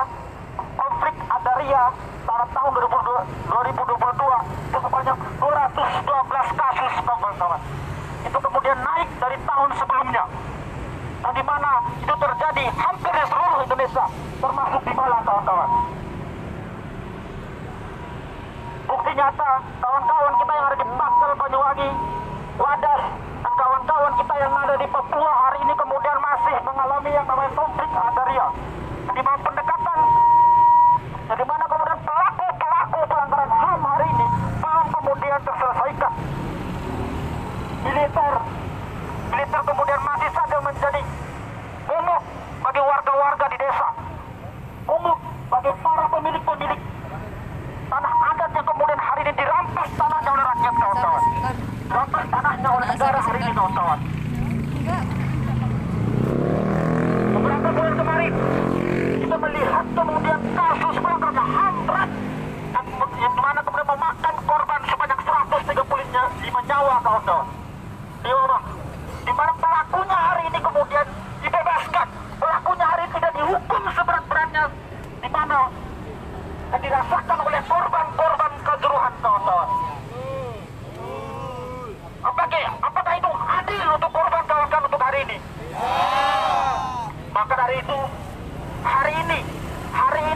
konflik 0.55 1.15
agraria 1.27 1.83
pada 2.23 2.45
tahun 2.55 2.71
2022 2.71 3.67
itu 3.67 4.77
sebanyak 4.79 5.17
212 5.43 6.59
kasus 6.63 6.93
kawan-kawan. 7.03 7.61
Itu 8.31 8.37
kemudian 8.39 8.79
naik 8.79 9.11
dari 9.19 9.37
tahun 9.43 9.69
sebelumnya. 9.75 10.23
Dan 11.23 11.31
di 11.31 11.43
mana 11.47 11.71
itu 12.03 12.13
terjadi 12.19 12.63
hampir 12.75 13.13
di 13.15 13.25
seluruh 13.31 13.59
Indonesia, 13.63 14.05
termasuk 14.43 14.81
di 14.83 14.91
Malang 14.91 15.23
kawan-kawan. 15.23 15.69
Bukti 18.83 19.11
nyata, 19.15 19.51
kawan-kawan 19.79 20.33
kita 20.35 20.51
yang 20.51 20.65
ada 20.67 20.75
di 20.75 20.85
Paksel, 20.85 21.31
Banyuwangi, 21.39 21.89
Wadas, 22.59 23.01
dan 23.39 23.53
kawan-kawan 23.55 24.13
kita 24.19 24.35
yang 24.35 24.51
ada 24.51 24.75
di 24.75 24.87
Papua 24.91 25.31
hari 25.47 25.57
ini 25.63 25.73
kemudian 25.79 26.17
masih 26.19 26.55
mengalami 26.67 27.11
yang 27.15 27.25
namanya 27.25 27.51
konflik 27.55 27.89
agraria. 27.95 28.47
Di 29.13 29.21
mana 29.23 29.39
pendekatan, 29.39 29.99
di 31.23 31.45
mana 31.47 31.63
kemudian 31.71 31.99
pelaku-pelaku 32.03 32.99
pelanggaran 33.07 33.51
HAM 33.55 33.81
hari 33.87 34.05
ini 34.11 34.27
belum 34.59 34.87
kemudian 34.91 35.39
terselesaikan. 35.47 36.13
Militer, 37.83 38.33
militer 39.31 39.61
kemudian 39.63 40.01
masih 40.03 40.29
saja 40.35 40.57
menjadi 40.59 41.01
rakyat 50.63 50.75
kawan-kawan. 50.79 51.23
Tanahnya 52.31 52.69
oleh 52.71 52.87
negara 52.87 53.19
hari 53.19 53.39
ini 53.43 53.51
kawan-kawan. 53.51 53.99
Beberapa 57.33 57.69
bulan 57.75 57.93
kemarin 57.99 58.33
kita 59.19 59.35
melihat 59.35 59.85
kemudian 59.91 60.39
kasus 60.55 60.95
pelanggaran 61.03 61.35
HAM 61.35 61.75
berat 61.83 62.09
yang 63.23 63.35
mana 63.39 63.59
kemudian 63.63 63.87
memakan 63.87 64.35
korban 64.47 64.81
sebanyak 64.87 65.19
135 65.19 66.69
nyawa 66.71 66.95
kawan-kawan. 67.03 67.47
Di 68.23 68.31
mana? 68.31 68.57
Di 69.23 69.31
mana 69.35 69.51
pelakunya 69.59 70.17
hari 70.17 70.43
ini 70.47 70.59
kemudian 70.63 71.05
dibebaskan. 71.43 72.07
Pelakunya 72.39 72.85
hari 72.87 73.01
ini 73.03 73.11
tidak 73.19 73.31
dihukum 73.35 73.81
seberat-beratnya. 73.91 74.63
Di 75.19 75.29
mana 75.31 75.59
yang 76.71 76.81
dirasakan 76.81 77.37
oleh 77.43 77.61
korban-korban 77.67 78.51
kejuruhan 78.63 79.13
kawan-kawan. 79.19 79.69
Apakah, 82.23 82.63
apakah 82.79 83.13
itu 83.19 83.31
adil 83.35 83.83
untuk 83.99 84.11
korban 84.15 84.43
kawan-kawan 84.47 84.83
untuk 84.87 85.01
hari 85.03 85.19
ini? 85.27 85.37
Maka 87.35 87.53
dari 87.59 87.75
itu, 87.83 87.99
hari 88.83 89.13
ini, 89.27 89.39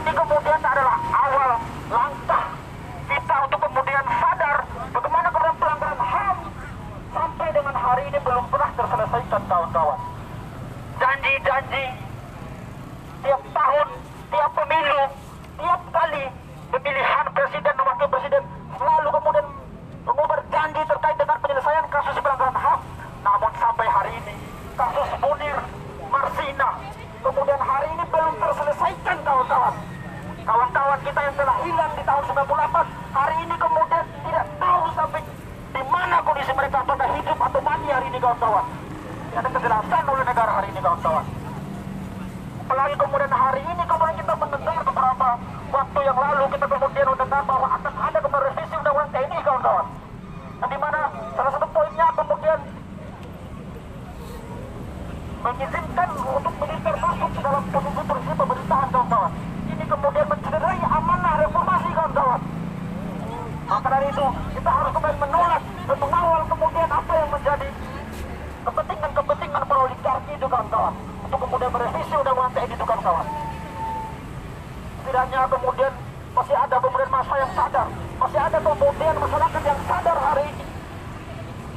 hari 0.08 0.16
ini 0.16 0.24
kemudian 0.24 0.60
adalah 0.64 0.96
awal 1.12 1.50
langkah 1.92 2.44
kita 3.12 3.34
untuk 3.44 3.60
kemudian 3.60 4.04
sadar 4.08 4.56
bagaimana 4.88 5.28
kemudian 5.28 5.56
pelanggaran 5.60 6.00
HAM 6.00 6.36
sampai 7.12 7.48
dengan 7.52 7.76
hari 7.76 8.02
ini 8.08 8.18
belum 8.24 8.44
pernah 8.48 8.70
terselesaikan 8.72 9.42
kawan-kawan. 9.44 10.00
Janji-janji 10.96 11.84
tiap 13.20 13.42
tahun, 13.52 13.88
tiap 14.32 14.50
pemilu, 14.56 15.02
tiap 15.60 15.80
kali 15.92 16.24
pemilihan 16.72 17.26
presiden 17.28 17.72
dan 17.76 17.84
wakil 17.84 18.08
presiden 18.08 18.42
selalu 18.80 19.08
kemudian 19.12 19.46
mengubah 20.08 20.40
janji 20.48 20.82
terkait 20.88 21.16
dengan 21.20 21.36
penyelesaian 21.36 21.84
kasus 21.92 22.16
pelanggaran 22.16 22.56
HAM. 22.56 22.80
Namun 23.28 23.52
sampai 23.60 23.86
hari 23.92 24.12
ini 24.24 24.34
kasus 24.72 25.08
Munir, 25.20 25.58
Marsina, 26.08 26.70
kemudian 27.20 27.60
hari 27.60 27.88
ini 27.92 28.04
belum 28.08 28.34
terselesaikan 28.40 29.16
kawan-kawan. 29.20 29.76
Kawan-kawan 30.48 30.96
kita 31.04 31.20
yang 31.28 31.36
telah 31.36 31.56
hilang 31.60 31.92
di 31.92 32.02
tahun 32.08 32.24
98 32.24 32.48
hari 33.12 33.36
ini 33.44 33.54
kemudian 33.60 34.04
tidak 34.24 34.46
tahu 34.56 34.82
sampai 34.96 35.20
di 35.76 35.82
mana 35.92 36.16
kondisi 36.24 36.52
mereka 36.56 36.76
apakah 36.80 37.08
hidup 37.20 37.36
atau 37.36 37.60
mati 37.60 37.88
hari 37.92 38.06
ini 38.08 38.16
kawan-kawan. 38.16 38.64
Tidak 38.64 39.40
ada 39.44 39.48
kejelasan 39.52 40.04
oleh 40.08 40.24
negara 40.24 40.50
hari 40.56 40.68
ini 40.72 40.80
kawan-kawan. 40.80 41.24
Apalagi 42.64 42.94
kemudian 42.96 43.32
hari 43.36 43.60
ini 43.60 43.82
kemudian 43.84 44.16
kita 44.24 44.34
mendengar 44.40 44.78
beberapa 44.88 45.28
waktu 45.68 46.00
yang 46.00 46.16
lalu 46.16 46.44
kita 46.48 46.66
kemudian 46.72 47.06
mendengar 47.12 47.42
bahwa 47.58 47.74
akan 47.74 47.94
ada 48.06 48.18
kembali 48.22 48.44
revisi 48.54 48.74
undang-undang 48.78 49.10
TNI 49.10 49.38
kawan-kawan. 49.42 49.86
Dan 50.62 50.68
di 50.70 50.78
mana 50.78 51.00
salah 51.34 51.50
satu 51.58 51.66
poinnya 51.74 52.06
kemudian 52.14 52.58
mengizinkan 55.42 56.08
untuk 56.38 56.54
militer 56.54 56.94
masuk 57.02 57.30
ke 57.34 57.40
dalam 57.42 57.62
posisi 57.66 58.34
pemerintahan 58.38 58.88
kawan-kawan. 58.94 59.32
Ini 59.74 59.84
kemudian 59.90 60.26
mencederai 60.30 60.80
amanah 60.86 61.34
reformasi 61.42 61.88
kawan-kawan. 61.98 62.40
Maka 63.66 63.88
dari 63.90 64.06
itu 64.06 64.26
kita 64.54 64.70
harus 64.70 64.90
kembali 64.94 65.16
menolak 65.18 65.62
dan 65.66 65.96
mengawal 65.98 66.40
kemudian 66.46 66.88
apa 66.94 67.12
yang 67.18 67.30
menjadi 67.34 67.68
kepentingan-kepentingan 68.70 69.62
beroligarki 69.66 70.30
itu 70.30 70.46
kawan-kawan 70.46 70.94
untuk 71.26 71.38
kemudian 71.42 71.70
merevisi 71.74 72.14
undang-undang 72.14 72.54
TNI 72.54 72.74
itu 72.78 72.84
kawan-kawan. 72.86 73.26
Setidaknya 75.02 75.40
kemudian 75.50 75.92
masih 76.38 76.54
ada 76.54 76.76
masa 77.18 77.34
yang 77.34 77.50
sadar, 77.50 77.86
masih 78.22 78.38
ada 78.38 78.58
kemudian 78.62 79.14
masyarakat 79.18 79.62
yang 79.66 79.80
sadar 79.90 80.18
hari 80.22 80.44
ini 80.54 80.66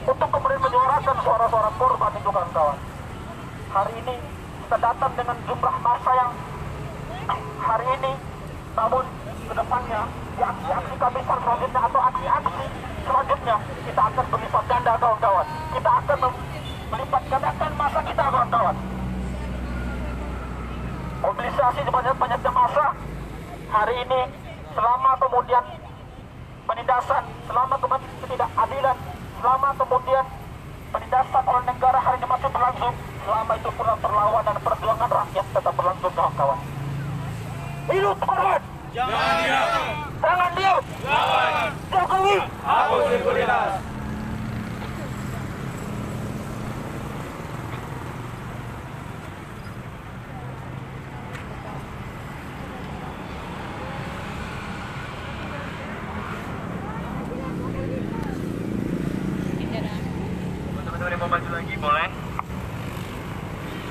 untuk 0.05 0.29
kemudian 0.29 0.61
menyuarakan 0.61 1.17
suara-suara 1.25 1.69
korban 1.81 2.11
itu 2.13 2.29
kawan-kawan. 2.29 2.77
Hari 3.73 3.93
ini 4.05 4.15
kita 4.61 4.77
datang 4.77 5.11
dengan 5.17 5.37
jumlah 5.49 5.75
masa 5.81 6.11
yang 6.13 6.31
hari 7.57 7.87
ini, 7.89 8.13
namun 8.77 9.03
ke 9.49 9.53
depannya 9.57 10.01
di 10.37 10.41
aksi-aksi 10.45 10.95
kamisan 11.01 11.39
selanjutnya 11.41 11.81
atau 11.89 12.01
aksi-aksi 12.05 12.65
selanjutnya 13.01 13.55
kita 13.81 14.01
akan 14.13 14.25
berlipat 14.29 14.63
ganda 14.69 14.93
kawan-kawan. 15.01 15.47
Kita 15.73 15.91
akan 16.05 16.19
melipat 16.93 17.23
gandakan 17.33 17.71
masa 17.81 17.99
kita 18.05 18.23
kawan-kawan. 18.29 18.75
Mobilisasi 21.25 21.81
sebanyak-banyaknya 21.81 22.51
masa 22.53 22.85
hari 23.73 23.95
ini 24.05 24.21
selama 24.71 25.11
kemudian 25.19 25.63
penindasan, 26.67 27.23
selama 27.47 27.75
kemudian 27.79 28.11
ketidakadilan, 28.23 28.97
selama 29.41 29.69
kemudian 29.75 30.25
penindasan 30.91 31.43
oleh 31.43 31.63
negara 31.67 31.99
hari 31.99 32.17
ini 32.19 32.27
masih 32.27 32.49
berlangsung, 32.51 32.95
selama 33.23 33.51
itu 33.55 33.69
pernah 33.75 33.97
perlawanan 33.99 34.55
perjuangan 34.63 35.09
rakyat 35.11 35.45
tetap 35.51 35.73
berlangsung 35.75 36.13
kawan-kawan. 36.15 36.59
Hidup 37.91 38.17
korban! 38.23 38.61
Jangan 38.91 39.35
diam! 39.43 39.83
Jangan 40.21 40.51
diam! 40.55 40.83
Jokowi! 41.91 42.37
Buat 60.71 60.83
teman-teman 60.87 61.11
yang 61.11 61.21
mau 61.23 61.31
maju 61.31 61.49
lagi 61.51 61.70
boleh. 61.81 62.09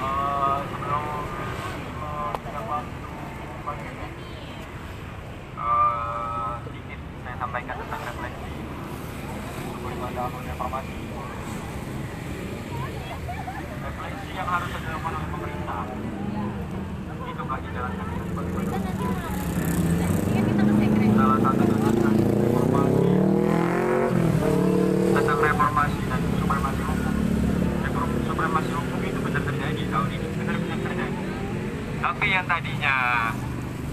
Eh, 0.01 0.59
sebelum 0.71 1.05
menjelang 1.99 2.67
waktu 2.71 3.11
maghrib 3.67 3.99
eh, 5.59 6.53
sedikit 6.65 7.01
saya 7.27 7.37
sampaikan 7.43 7.75
tentang 7.83 8.03
refleksi 8.07 8.53
25 9.83 10.17
tahun 10.17 10.43
reformasi. 10.55 10.97
Refleksi 13.81 14.31
yang 14.39 14.49
harus 14.49 14.71
dilakukan 14.71 15.13
oleh 15.19 15.29
pemerintah 15.35 15.83
itu 17.31 17.43
nggak 17.43 17.61
dijalankan 17.67 18.07
dengan 18.07 18.27
sebaik-baiknya. 18.31 18.81
Salah 21.21 21.39
satu 21.45 21.63
tuntutan 21.69 22.15
reformasi 22.17 23.09
tentang 25.11 25.39
reformasi 25.45 26.01
dan 26.09 26.21
supremasi 26.41 26.83
hukum. 26.87 27.15
Reform, 27.85 28.11
supremasi 28.25 28.71
hukum 28.73 29.01
itu 29.05 29.19
benar 29.21 29.43
terjadi 29.45 29.83
tahun 29.91 30.09
ini, 30.17 30.27
benar-benar 30.39 30.79
terjadi. 30.81 31.21
Tapi 32.01 32.27
yang 32.33 32.47
tadinya 32.49 32.97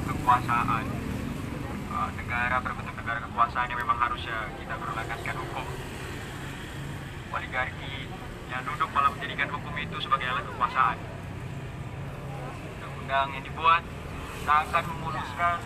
kekuasaan, 0.07 0.85
uh, 1.91 2.09
negara 2.15 2.55
berbentuk 2.63 2.95
negara 2.95 3.19
kekuasaan 3.27 3.67
yang 3.69 3.79
memang 3.83 3.97
harusnya 3.99 4.37
kita 4.55 4.73
berlandaskan 4.79 5.35
hukum, 5.35 5.65
oligarki 7.57 8.05
yang 8.53 8.61
duduk 8.69 8.85
malah 8.93 9.09
menjadikan 9.09 9.49
hukum 9.49 9.73
itu 9.81 9.97
sebagai 9.97 10.29
alat 10.29 10.45
kekuasaan. 10.45 10.97
Undang-undang 12.77 13.27
yang 13.33 13.43
dibuat 13.49 13.81
akan 14.45 14.83
memuluskan 14.93 15.57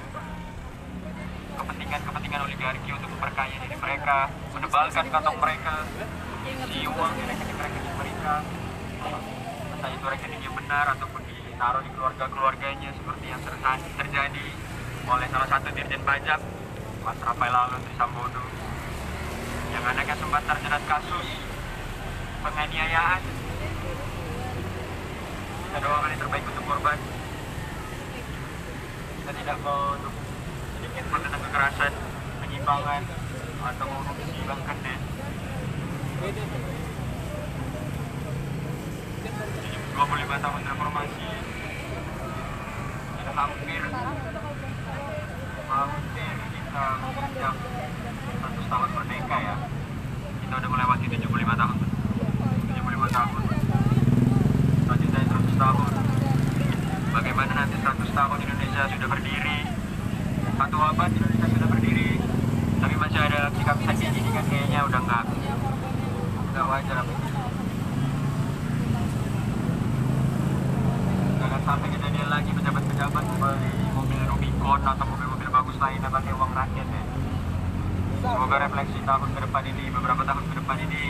kepentingan-kepentingan 1.52 2.42
oligarki 2.48 2.90
untuk 2.96 3.12
memperkaya 3.12 3.56
diri 3.60 3.76
mereka, 3.76 4.32
menebalkan 4.56 5.06
kantong 5.12 5.36
mereka, 5.36 5.76
isi 6.48 6.88
uang 6.88 7.12
di 7.12 7.24
rekening-rekening 7.28 7.96
mereka, 8.00 8.34
entah 9.76 9.92
itu 9.92 10.06
rekening 10.08 10.42
yang 10.48 10.56
benar 10.56 10.96
ataupun 10.96 11.22
ditaruh 11.28 11.84
di 11.84 11.92
keluarga-keluarganya 11.92 12.90
seperti 12.96 13.26
yang 13.28 13.42
ter- 13.44 13.92
terjadi 14.00 14.48
oleh 15.12 15.28
salah 15.28 15.48
satu 15.52 15.68
dirjen 15.76 16.02
pajak, 16.08 16.40
Mas 17.04 17.20
Rafael 17.20 17.52
Alun 17.52 17.84
Trisambodo, 17.84 18.44
yang 19.76 19.84
anaknya 19.84 20.16
sempat 20.16 20.42
terjerat 20.48 20.84
kasus 20.88 21.51
penganiayaan. 22.42 23.22
Kita 25.62 25.78
doakan 25.80 26.12
yang 26.12 26.22
terbaik 26.22 26.46
untuk 26.50 26.66
korban. 26.66 27.00
Kita 29.22 29.32
tidak 29.32 29.58
mendukung 29.62 30.28
sedikit 30.82 31.06
pun 31.08 31.20
tentang 31.22 31.42
kekerasan, 31.46 31.94
penyimpangan, 32.42 33.02
atau 33.62 33.86
korupsi 33.86 34.42
bahkan 34.50 34.78
ya. 34.82 34.98
25 36.22 36.30
tahun 40.42 40.62
reformasi 40.66 41.30
kita 43.22 43.32
hampir 43.38 43.82
hampir 45.70 46.34
kita 46.42 46.86
menginjak 47.02 47.56
100 48.42 48.72
tahun 48.72 48.90
merdeka 48.98 49.38
ya 49.42 49.56
kita 50.42 50.54
udah 50.58 50.70
melewati 50.74 51.06
75 51.06 51.62
tahun 51.62 51.78
75 52.66 53.14
tahun 53.14 53.42
selanjutnya 54.90 55.22
100 55.22 55.62
tahun 55.62 55.92
bagaimana 57.14 57.52
nanti 57.54 57.78
100 57.78 58.01
tahun 58.12 58.38
Indonesia 58.44 58.84
sudah 58.92 59.08
berdiri. 59.08 59.60
Satu 60.60 60.78
abad 60.78 61.10
Indonesia 61.16 61.48
sudah 61.48 61.68
berdiri. 61.72 62.12
Tapi 62.84 62.96
masih 63.00 63.20
ada 63.24 63.42
sikap 63.56 63.78
sakit 63.80 64.12
ini 64.12 64.30
kan 64.36 64.46
kayaknya 64.52 64.80
udah 64.84 65.00
nggak 65.00 65.24
nggak 66.52 66.66
wajar 66.68 67.00
jangan 71.42 71.62
sampai 71.64 71.88
kejadian 71.96 72.30
lagi 72.30 72.52
pejabat-pejabat 72.54 73.24
membeli 73.24 73.72
mobil 73.96 74.22
Rubicon 74.30 74.82
atau 74.84 75.06
mobil-mobil 75.08 75.50
bagus 75.50 75.78
lainnya 75.80 76.10
pakai 76.12 76.32
uang 76.36 76.52
rakyat 76.54 76.88
ya. 76.88 77.04
Semoga 78.22 78.56
refleksi 78.62 79.00
tahun 79.02 79.30
ke 79.34 79.40
depan 79.42 79.64
ini 79.66 79.86
beberapa 79.90 80.22
tahun 80.22 80.44
ke 80.52 80.56
depan 80.62 80.78
ini 80.86 81.04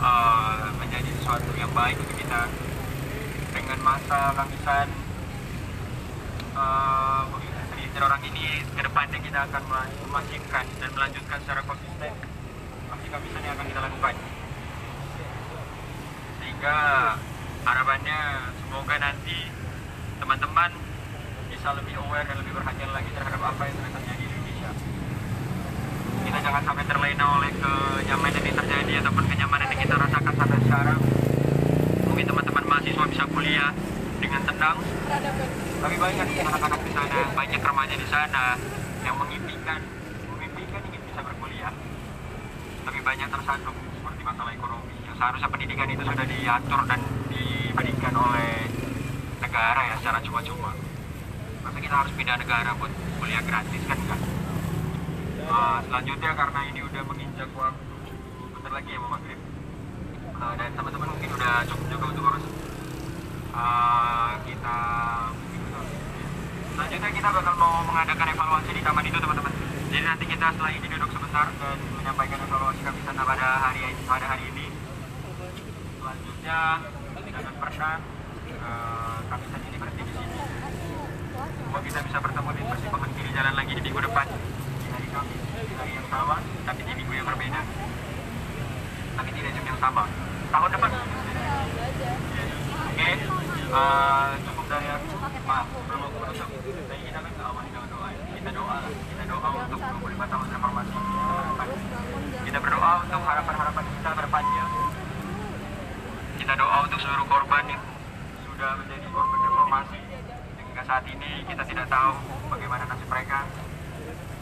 eh, 0.00 0.56
menjadi 0.78 1.10
sesuatu 1.18 1.50
yang 1.58 1.72
baik 1.74 1.96
untuk 1.98 2.16
kita 2.20 2.69
dengan 3.70 3.86
masa 3.86 4.34
kamisan 4.34 4.90
uh, 6.58 7.22
Twitter 7.70 8.02
orang 8.02 8.18
ini 8.26 8.66
ke 8.66 8.82
depannya 8.82 9.18
kita 9.22 9.46
akan 9.46 9.62
memasifkan 10.10 10.66
dan 10.82 10.90
melanjutkan 10.90 11.38
secara 11.38 11.62
konsisten 11.62 12.10
aksi 12.90 13.08
kamisan 13.14 13.40
yang 13.46 13.54
akan 13.54 13.66
kita 13.70 13.80
lakukan. 13.86 14.14
Sehingga 16.42 16.76
harapannya 17.62 18.20
semoga 18.58 18.94
nanti 18.98 19.38
teman-teman 20.18 20.70
bisa 21.54 21.68
lebih 21.70 21.94
aware 22.02 22.26
dan 22.26 22.42
lebih 22.42 22.58
perhatian 22.58 22.90
lagi 22.90 23.10
terhadap 23.14 23.54
apa 23.54 23.62
yang 23.70 23.76
terjadi 23.86 24.18
di 24.18 24.34
Indonesia. 24.34 24.70
Kita 26.26 26.38
jangan 26.42 26.62
sampai 26.66 26.84
terlena 26.90 27.26
oleh 27.38 27.54
kenyamanan 27.54 28.42
yang 28.42 28.56
terjadi 28.66 28.92
ataupun 29.06 29.24
kenyamanan 29.30 29.70
yang 29.70 29.78
kita 29.86 29.94
rasakan 29.94 30.34
sampai 30.34 30.58
sekarang 30.58 30.98
teman-teman 32.50 32.82
mahasiswa 32.82 33.06
bisa 33.06 33.24
kuliah 33.30 33.70
dengan 34.18 34.42
tenang. 34.42 34.78
Tapi 35.80 35.96
banyak 36.02 36.26
kan 36.34 36.46
anak-anak 36.50 36.80
di 36.82 36.90
sana 36.90 37.20
banyak 37.30 37.60
remaja 37.62 37.94
di 37.94 38.08
sana 38.10 38.44
yang 39.06 39.14
mengimpikan 39.14 39.78
memimpikan 40.34 40.82
ingin 40.90 41.02
bisa 41.06 41.20
berkuliah. 41.22 41.70
Tapi 42.82 42.98
banyak 43.06 43.28
tersandung 43.30 43.78
seperti 43.94 44.22
masalah 44.26 44.50
ekonomi. 44.50 44.94
Yang 45.06 45.16
seharusnya 45.22 45.46
pendidikan 45.46 45.88
itu 45.94 46.02
sudah 46.02 46.26
diatur 46.26 46.80
dan 46.90 47.00
diberikan 47.30 48.14
oleh 48.18 48.66
negara 49.38 49.80
ya 49.86 49.94
secara 50.02 50.18
cuma-cuma. 50.26 50.74
Masa 51.62 51.78
kita 51.78 51.94
harus 52.02 52.12
pindah 52.18 52.34
negara 52.34 52.70
buat 52.82 52.92
kuliah 53.22 53.42
gratis 53.46 53.82
kan 53.86 53.94
enggak 53.94 54.20
Eh, 55.50 55.78
selanjutnya 55.86 56.30
karena 56.34 56.60
ini 56.70 56.80
udah 56.82 57.02
menginjak 57.10 57.50
waktu. 57.54 57.94
Bentar 58.54 58.70
lagi 58.74 58.90
ya 58.90 58.98
mau 59.02 59.18
maghrib 59.18 59.49
Eh, 60.40 60.54
dan 60.56 60.72
teman-teman 60.72 61.08
mungkin 61.12 61.30
udah 61.36 61.68
cukup 61.68 61.86
juga 61.92 62.04
untuk 62.16 62.24
urus. 62.32 62.44
Eh, 63.52 64.32
kita 64.48 64.78
selanjutnya 66.72 67.10
kita 67.12 67.28
bakal 67.28 67.54
mau 67.60 67.84
mengadakan 67.84 68.26
evaluasi 68.32 68.70
di 68.72 68.80
taman 68.80 69.04
itu 69.04 69.18
teman-teman. 69.20 69.52
Jadi 69.92 70.00
nanti 70.00 70.24
kita 70.24 70.46
setelah 70.48 70.72
ini 70.72 70.86
duduk 70.88 71.12
sebentar 71.12 71.44
dan 71.44 71.76
menyampaikan 71.92 72.38
evaluasi 72.40 72.80
kami 72.80 73.00
pada 73.04 73.48
hari 73.68 73.84
pada 74.08 74.26
hari 74.32 74.44
ini. 74.48 74.66
Selanjutnya 76.00 76.58
jangan 77.20 77.54
pernah 77.60 77.94
uh, 78.64 79.18
kami 79.28 79.44
ini 79.44 79.76
berhenti 79.76 80.02
di 80.08 80.12
sini. 80.16 80.36
Semoga 81.36 81.80
kita 81.84 82.00
bisa 82.00 82.16
bertemu 82.16 82.48
di 82.56 82.62
persimpangan 82.64 83.10
kiri 83.12 83.30
jalan 83.36 83.54
lagi 83.60 83.72
di 83.76 83.82
minggu 83.84 84.00
depan. 84.08 84.26
Di 84.80 84.88
hari 84.88 85.08
Kamis 85.12 85.40
di 85.68 85.74
hari 85.76 85.92
yang 86.00 86.08
sama 86.08 86.36
tapi 86.64 86.80
di 86.80 86.92
minggu 86.96 87.12
yang 87.12 87.26
berbeda. 87.28 87.60
Tapi 89.20 89.30
tidak 89.36 89.50
jam 89.52 89.64
yang 89.68 89.80
sama 89.84 90.29
tahun 90.50 90.70
depan 90.74 90.90
Oke, 92.90 93.10
eh, 93.16 94.28
cukup 94.44 94.66
dari 94.68 94.88
aku. 94.92 95.14
Maaf, 95.48 95.66
belum 95.72 96.00
aku 96.04 96.16
menutup. 96.20 96.48
Tadi 96.50 97.02
kita 97.06 97.18
kan 97.22 97.32
awali 97.40 97.68
dengan 97.72 97.88
doa. 97.88 98.08
Kita 98.12 98.50
doa, 98.52 98.76
kita 98.84 99.24
doa 99.24 99.48
untuk 99.56 99.80
25 99.80 100.26
tahun 100.28 100.46
reformasi 100.52 100.90
kita. 101.00 101.64
Kita 102.44 102.58
berdoa 102.60 102.92
untuk 103.00 103.20
harapan-harapan 103.24 103.84
kita 103.88 104.10
depannya. 104.20 104.64
Kita 106.36 106.52
doa 106.60 106.76
untuk 106.84 106.98
seluruh 107.00 107.26
korban 107.30 107.64
yang 107.72 107.82
sudah 108.44 108.70
menjadi 108.84 109.06
korban 109.08 109.38
reformasi. 109.48 110.00
Hingga 110.60 110.82
saat 110.84 111.04
ini 111.08 111.30
kita 111.48 111.62
tidak 111.64 111.86
tahu 111.88 112.12
bagaimana 112.52 112.82
nasib 112.84 113.08
mereka. 113.08 113.38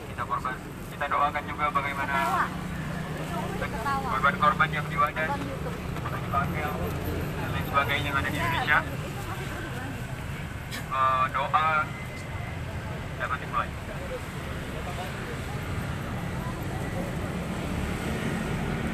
Kita 0.09 0.23
korban. 0.27 0.57
Kita 0.89 1.05
doakan 1.07 1.43
juga 1.47 1.65
bagaimana 1.71 2.17
korban-korban 4.09 4.69
yang 4.73 4.87
diwadas 4.91 5.31
Bangkel 6.29 6.73
dan 7.39 7.49
lain 7.53 7.65
sebagainya 7.69 8.09
yang 8.09 8.19
ada 8.21 8.29
di 8.29 8.39
Indonesia 8.39 8.79
Eh, 10.89 11.25
doa 11.31 11.69
dapat 13.19 13.39
dimulai 13.45 13.71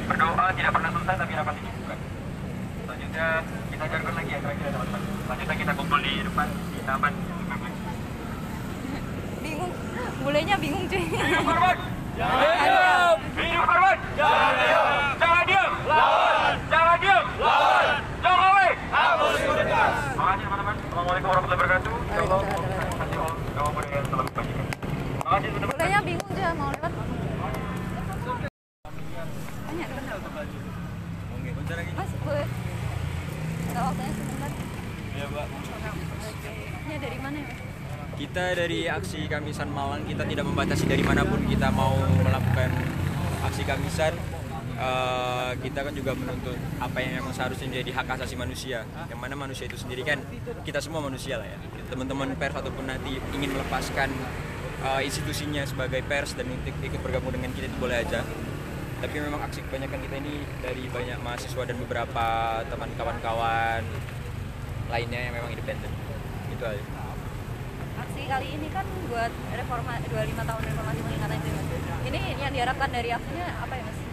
berdoa 0.05 0.45
tidak 0.53 0.71
pernah 0.75 0.89
selesai 0.91 1.15
tapi 1.17 1.33
dapat 1.33 1.53
dinyembuhkan 1.55 1.99
Ya, 3.15 3.39
kita 3.71 3.85
jargon 3.87 4.11
lagi 4.11 4.27
ya 4.27 4.39
terakhir 4.43 4.65
ya 4.67 4.71
teman-teman. 4.75 5.01
Selanjutnya 5.23 5.55
kita 5.55 5.71
kumpul 5.71 5.99
di 6.03 6.13
depan 6.19 6.47
di 6.51 6.79
taman. 6.83 7.13
Bingung. 9.39 9.71
Bulenya 10.19 10.55
bingung 10.59 10.83
cuy. 10.83 10.99
Hidup 10.99 11.43
korban! 11.47 11.77
Hidup! 12.19 13.17
Hidup 13.39 13.63
korban! 13.63 13.97
Jangan 14.19 14.51
diam! 14.59 15.15
Jangan 15.15 15.43
diam! 15.47 15.71
Lawan! 15.87 16.55
Jangan 16.67 16.97
diam! 16.99 17.23
Lawan! 17.39 17.87
Jokowi! 18.19 18.69
Hapus 18.91 19.31
identitas! 19.39 19.93
Terima 19.95 20.25
kasih 20.27 20.43
teman-teman. 20.43 20.75
Assalamualaikum 20.75 20.83
warahmatullahi 20.83 20.83
wabarakatuh. 20.83 20.83
Ya 20.83 20.83
Allah, 20.83 20.83
terima 20.83 20.83
kasih 20.83 20.83
Allah. 20.83 20.83
Kamu 20.91 21.03
budaya 21.07 21.15
yang 21.15 21.23
telah 21.23 21.39
membagikan. 21.39 21.43
Terima 21.45 21.47
kasih 21.47 21.54
Bulenya 25.65 25.99
bingung 26.05 26.29
cuy 26.29 26.45
mau 26.53 26.69
lewat. 26.69 26.93
Tanya 29.65 29.85
dulu. 29.89 30.05
Mas, 31.97 32.11
boleh? 32.21 32.45
Waktunya 33.73 34.13
sebentar. 34.13 34.51
Ya, 35.17 35.25
Mbak. 35.25 35.45
Ini 36.85 36.95
dari 37.01 37.17
mana 37.17 37.37
ya? 37.41 37.49
Kita 38.13 38.45
dari 38.53 38.85
aksi 38.85 39.25
Kamisan 39.25 39.73
Malang 39.73 40.05
kita 40.05 40.21
tidak 40.21 40.45
membatasi 40.45 40.85
dari 40.85 41.01
mana 41.01 41.25
pun 41.25 41.41
kita 41.49 41.73
mau 41.73 41.97
melakukan 41.97 42.69
aksi 43.41 43.65
Kamisan. 43.65 44.13
Eh, 44.75 45.51
kita 45.63 45.87
kan 45.87 45.95
juga 45.95 46.11
menuntut 46.11 46.59
apa 46.83 46.99
yang 46.99 47.23
memang 47.23 47.31
seharusnya 47.31 47.71
menjadi 47.71 47.95
hak 47.95 48.07
asasi 48.19 48.35
manusia. 48.35 48.83
Yang 49.07 49.19
mana 49.23 49.35
manusia 49.39 49.71
itu 49.71 49.79
sendiri 49.79 50.03
kan 50.03 50.19
kita 50.67 50.83
semua 50.83 50.99
manusia 50.99 51.39
lah 51.39 51.47
ya. 51.47 51.55
Teman-teman 51.87 52.35
pers 52.35 52.59
ataupun 52.59 52.83
nanti 52.83 53.15
ingin 53.31 53.55
melepaskan 53.55 54.11
eh, 54.83 55.01
institusinya 55.07 55.63
sebagai 55.63 56.03
pers 56.03 56.35
dan 56.35 56.51
untuk 56.51 56.75
ikut 56.83 56.99
bergabung 56.99 57.31
dengan 57.31 57.55
kita 57.55 57.71
itu 57.71 57.77
boleh 57.79 58.03
aja. 58.03 58.19
Tapi 58.99 59.15
memang 59.15 59.47
aksi 59.47 59.63
kebanyakan 59.63 59.99
kita 60.11 60.15
ini 60.19 60.43
dari 60.59 60.83
banyak 60.91 61.23
mahasiswa 61.23 61.63
dan 61.63 61.79
beberapa 61.79 62.25
teman 62.67 62.91
kawan-kawan 62.99 63.83
lainnya 64.91 65.19
yang 65.23 65.33
memang 65.39 65.55
independen. 65.55 65.91
Itu 66.51 66.63
aja. 66.67 66.83
Aksi 67.95 68.27
kali 68.27 68.47
ini 68.59 68.67
kan 68.75 68.83
buat 69.07 69.31
reforma 69.55 70.03
25 70.03 70.35
tahun 70.35 70.61
reformasi 70.67 70.99
Mas. 70.99 71.67
Ini 72.11 72.19
yang 72.43 72.51
diharapkan 72.51 72.91
dari 72.91 73.09
aksinya 73.15 73.47
apa 73.63 73.71
ya 73.79 73.83
Mas? 73.87 74.04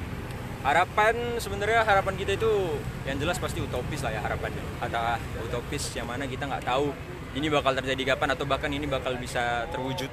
Harapan 0.62 1.42
sebenarnya 1.42 1.82
harapan 1.82 2.14
kita 2.14 2.38
itu 2.38 2.78
yang 3.02 3.18
jelas 3.18 3.34
pasti 3.42 3.58
utopis 3.58 3.98
lah 4.06 4.14
ya 4.14 4.22
harapannya. 4.22 4.62
Ada 4.78 5.18
utopis 5.42 5.90
yang 5.98 6.06
mana 6.06 6.22
kita 6.30 6.46
nggak 6.46 6.62
tahu 6.62 6.94
ini 7.34 7.50
bakal 7.50 7.74
terjadi 7.74 8.14
kapan 8.14 8.38
atau 8.38 8.46
bahkan 8.46 8.70
ini 8.70 8.86
bakal 8.86 9.18
bisa 9.18 9.66
terwujud. 9.74 10.06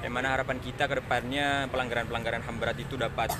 Yang 0.00 0.12
mana 0.12 0.32
harapan 0.32 0.56
kita 0.64 0.88
ke 0.88 1.04
depannya 1.04 1.68
pelanggaran-pelanggaran 1.68 2.40
HAM 2.40 2.56
berat 2.56 2.80
itu 2.80 2.96
dapat 2.96 3.36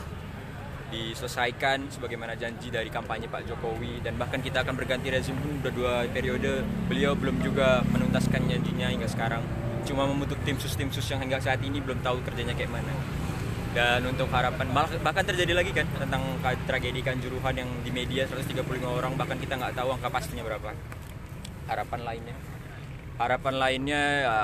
diselesaikan 0.92 1.88
sebagaimana 1.88 2.37
janji 2.37 2.68
dari 2.68 2.92
kampanye 2.92 3.24
Pak 3.24 3.48
Jokowi 3.48 4.04
dan 4.04 4.20
bahkan 4.20 4.44
kita 4.44 4.68
akan 4.68 4.76
berganti 4.76 5.09
rezim 5.09 5.35
pun 5.40 5.64
udah 5.64 5.72
dua 5.72 5.92
periode 6.12 6.61
beliau 6.87 7.16
belum 7.16 7.40
juga 7.40 7.80
menuntaskan 7.88 8.46
janjinya 8.46 8.92
hingga 8.92 9.09
sekarang 9.09 9.42
cuma 9.88 10.07
membentuk 10.07 10.38
tim 10.46 10.54
sus 10.61 10.76
tim 10.78 10.92
sus 10.94 11.09
yang 11.11 11.24
hingga 11.24 11.40
saat 11.42 11.59
ini 11.66 11.83
belum 11.83 11.98
tahu 12.04 12.22
kerjanya 12.22 12.54
kayak 12.54 12.70
mana 12.70 12.94
dan 13.74 14.06
untuk 14.06 14.30
harapan 14.30 14.70
bahkan 15.02 15.26
terjadi 15.26 15.50
lagi 15.50 15.74
kan 15.74 15.82
tentang 15.98 16.38
tragedi 16.64 17.02
kanjuruhan 17.02 17.58
yang 17.58 17.70
di 17.82 17.90
media 17.90 18.22
135 18.30 18.62
orang 18.87 19.18
bahkan 19.18 19.34
kita 19.34 19.58
nggak 19.58 19.74
tahu 19.74 19.90
angka 19.98 20.08
pastinya 20.14 20.46
berapa. 20.46 20.70
Harapan 21.66 22.00
lainnya? 22.06 22.37
Harapan 23.18 23.54
lainnya 23.58 24.02
ya, 24.22 24.37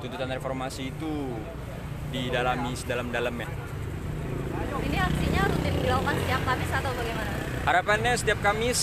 tuntutan 0.00 0.28
reformasi 0.32 0.92
itu 0.92 1.32
didalami 2.08 2.72
sedalam-dalamnya 2.78 3.48
Ini 4.84 4.98
aksinya 5.00 5.42
rutin 5.50 5.74
dilakukan 5.82 6.14
setiap 6.22 6.42
Kamis 6.46 6.70
atau 6.70 6.90
bagaimana? 6.94 7.30
Harapannya 7.64 8.12
setiap 8.16 8.38
Kamis 8.44 8.80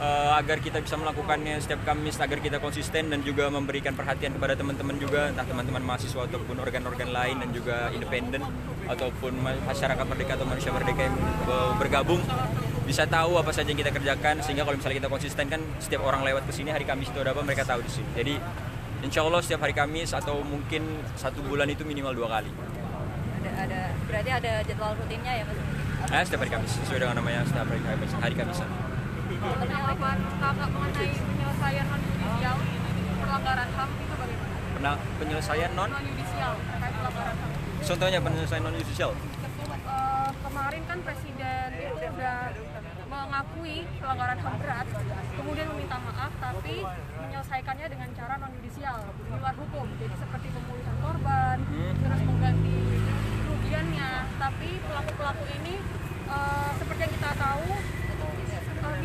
eh, 0.00 0.32
agar 0.36 0.58
kita 0.60 0.78
bisa 0.80 0.96
melakukannya 1.00 1.60
setiap 1.60 1.84
Kamis 1.84 2.20
agar 2.20 2.38
kita 2.40 2.58
konsisten 2.60 3.08
dan 3.12 3.20
juga 3.24 3.48
memberikan 3.48 3.96
perhatian 3.96 4.36
kepada 4.36 4.54
teman-teman 4.56 4.96
juga 5.00 5.32
entah 5.32 5.44
teman-teman 5.44 5.82
mahasiswa 5.84 6.24
ataupun 6.28 6.56
organ-organ 6.60 7.10
lain 7.10 7.36
dan 7.40 7.50
juga 7.52 7.88
independen 7.92 8.44
ataupun 8.86 9.32
ma- 9.40 9.62
masyarakat 9.66 10.04
merdeka 10.06 10.32
atau 10.38 10.46
manusia 10.46 10.70
merdeka 10.70 11.00
yang 11.04 11.16
eh, 11.48 11.72
bergabung 11.80 12.20
bisa 12.86 13.02
tahu 13.02 13.34
apa 13.34 13.50
saja 13.50 13.74
yang 13.74 13.82
kita 13.82 13.90
kerjakan 13.90 14.38
sehingga 14.46 14.62
kalau 14.62 14.78
misalnya 14.78 15.02
kita 15.02 15.10
konsisten 15.10 15.50
kan 15.50 15.58
setiap 15.82 16.06
orang 16.06 16.22
lewat 16.22 16.46
ke 16.46 16.52
sini 16.54 16.70
hari 16.70 16.86
Kamis 16.86 17.10
itu 17.10 17.18
ada 17.18 17.34
apa 17.34 17.42
mereka 17.42 17.66
tahu 17.66 17.82
di 17.82 17.90
sini. 17.90 18.10
Jadi 18.14 18.34
Insya 19.04 19.22
Allah 19.22 19.44
setiap 19.44 19.60
hari 19.60 19.76
Kamis 19.76 20.16
atau 20.16 20.40
mungkin 20.40 20.82
satu 21.20 21.44
bulan 21.44 21.68
itu 21.68 21.84
minimal 21.84 22.16
dua 22.16 22.40
kali. 22.40 22.50
Ada 23.44 23.50
ada 23.68 23.80
berarti 24.08 24.30
ada 24.32 24.52
jadwal 24.64 24.96
rutinnya 24.96 25.32
ya 25.36 25.44
Mas? 25.44 25.58
Nah, 26.06 26.22
setiap 26.24 26.40
hari 26.46 26.52
Kamis 26.56 26.72
sesuai 26.80 26.98
dengan 27.04 27.16
namanya 27.20 27.40
setiap 27.44 27.66
hari 27.68 27.82
Kamis. 27.84 28.10
Hari 28.16 28.34
Kamisan. 28.34 28.68
Pengalaman 29.54 30.16
kakak 30.40 30.68
mengenai 30.70 31.10
penyelesaian 31.14 31.86
non 31.86 32.00
yudisial 32.02 32.56
pelanggaran 33.16 33.68
HAM 33.70 33.90
itu 33.94 34.14
bagaimana? 34.16 34.54
Pernah 34.74 34.94
penyelesaian 35.18 35.70
non 35.74 35.88
Non 35.90 36.04
yudisial 36.04 36.52
terkait 36.58 36.94
pelanggaran 36.94 37.36
HAM. 37.36 37.50
Contohnya 37.86 38.18
penyelesaian 38.18 38.62
non 38.62 38.74
judicial. 38.74 39.10
Eh, 39.86 40.30
kemarin 40.42 40.82
kan 40.84 40.98
presiden 41.06 41.66
itu 41.78 41.94
sudah 42.10 42.38
mengakui 43.06 43.76
pelanggaran 44.02 44.38
HAM 44.42 44.54
berat, 44.58 44.86
kemudian 45.38 45.66
meminta 45.70 45.96
maaf, 46.02 46.32
tapi 46.42 46.76
menyelesaikannya 47.22 47.86
dengan 47.86 48.08
cara 48.12 48.34
non 48.36 48.50
yudisial 48.50 48.98
di 49.14 49.30
luar 49.30 49.54
hukum. 49.54 49.86
Jadi 49.96 50.14
seperti 50.18 50.46
pemulihan 50.50 50.96
korban, 50.98 51.56
Hmm. 51.62 51.94
terus 52.02 52.20
mengganti 52.26 52.78
kerugiannya. 53.46 54.10
Tapi 54.36 54.68
pelaku 54.82 55.12
pelaku 55.14 55.44
ini 55.54 55.74
eh, 56.26 56.70
seperti 56.74 57.00
yang 57.00 57.14
kita 57.14 57.30
tahu 57.38 57.70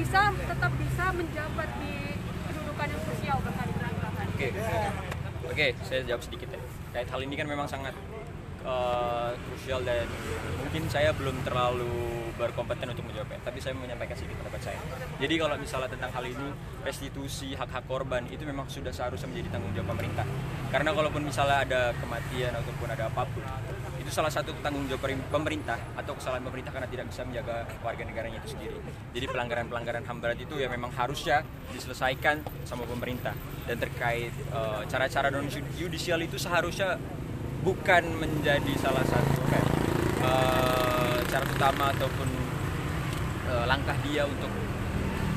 bisa 0.02 0.34
tetap 0.34 0.72
bisa 0.82 1.06
menjabat 1.14 1.70
di 1.78 1.94
kedudukan 2.50 2.88
yang 2.90 3.02
krusial 3.06 3.38
berkali-kali. 3.46 3.94
Oke. 4.34 4.48
Oke, 5.52 5.68
saya 5.86 6.02
jawab 6.10 6.22
sedikit 6.26 6.50
ya. 6.50 6.62
Kait 6.96 7.06
hal 7.06 7.22
ini 7.22 7.38
kan 7.38 7.46
memang 7.46 7.70
sangat 7.70 7.94
eh, 8.66 9.30
krusial 9.46 9.86
dan 9.86 10.10
mungkin 10.58 10.90
saya 10.90 11.14
belum 11.14 11.46
terlalu 11.46 11.94
berkompeten 12.34 12.90
untuk 12.90 13.06
menjawabnya, 13.06 13.38
tapi 13.46 13.62
saya 13.62 13.78
menyampaikan 13.78 14.18
sedikit 14.18 14.42
pendapat 14.42 14.74
saya. 14.74 14.80
Jadi 15.22 15.36
kalau 15.38 15.56
misalnya 15.62 15.90
tentang 15.94 16.10
hal 16.18 16.26
ini, 16.26 16.50
restitusi 16.82 17.54
hak-hak 17.54 17.86
korban 17.86 18.26
itu 18.34 18.42
memang 18.42 18.66
sudah 18.66 18.90
seharusnya 18.90 19.30
menjadi 19.30 19.54
tanggung 19.54 19.74
jawab 19.78 19.94
pemerintah. 19.94 20.26
Karena 20.74 20.90
kalaupun 20.98 21.22
misalnya 21.30 21.62
ada 21.62 21.82
kematian 22.02 22.58
ataupun 22.58 22.88
ada 22.90 23.06
apa 23.06 23.24
pun, 23.30 23.46
salah 24.12 24.28
satu 24.28 24.52
tanggung 24.60 24.84
jawab 24.92 25.08
pemerintah 25.32 25.80
atau 25.96 26.14
kesalahan 26.20 26.44
pemerintah 26.44 26.76
karena 26.76 26.88
tidak 26.92 27.08
bisa 27.08 27.24
menjaga 27.24 27.64
warga 27.80 28.04
negaranya 28.04 28.38
itu 28.44 28.54
sendiri. 28.54 28.76
Jadi 29.16 29.26
pelanggaran-pelanggaran 29.32 30.04
HAM 30.04 30.18
berat 30.20 30.40
itu 30.44 30.60
ya 30.60 30.68
memang 30.68 30.92
harusnya 30.92 31.48
diselesaikan 31.72 32.44
sama 32.68 32.84
pemerintah. 32.84 33.32
Dan 33.66 33.80
terkait 33.80 34.36
eh, 34.36 34.82
cara-cara 34.92 35.32
non 35.32 35.48
judicial 35.50 36.20
itu 36.20 36.36
seharusnya 36.36 37.00
bukan 37.64 38.04
menjadi 38.20 38.74
salah 38.78 39.08
satu 39.08 39.40
eh, 39.48 41.20
cara 41.32 41.46
utama 41.48 41.96
ataupun 41.96 42.30
eh, 43.48 43.66
langkah 43.66 43.96
dia 44.04 44.28
untuk 44.28 44.52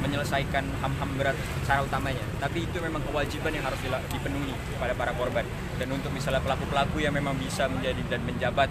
menyelesaikan 0.05 0.65
ham-ham 0.85 1.11
berat 1.17 1.33
secara 1.65 1.81
utamanya. 1.81 2.21
Tapi 2.37 2.69
itu 2.69 2.77
memang 2.79 3.01
kewajiban 3.09 3.51
yang 3.57 3.65
harus 3.65 3.81
dipenuhi 4.13 4.53
kepada 4.77 4.93
para 4.93 5.17
korban. 5.17 5.49
Dan 5.81 5.89
untuk 5.97 6.13
misalnya 6.13 6.45
pelaku-pelaku 6.45 7.01
yang 7.01 7.17
memang 7.17 7.33
bisa 7.41 7.65
menjadi 7.67 8.03
dan 8.13 8.21
menjabat 8.29 8.69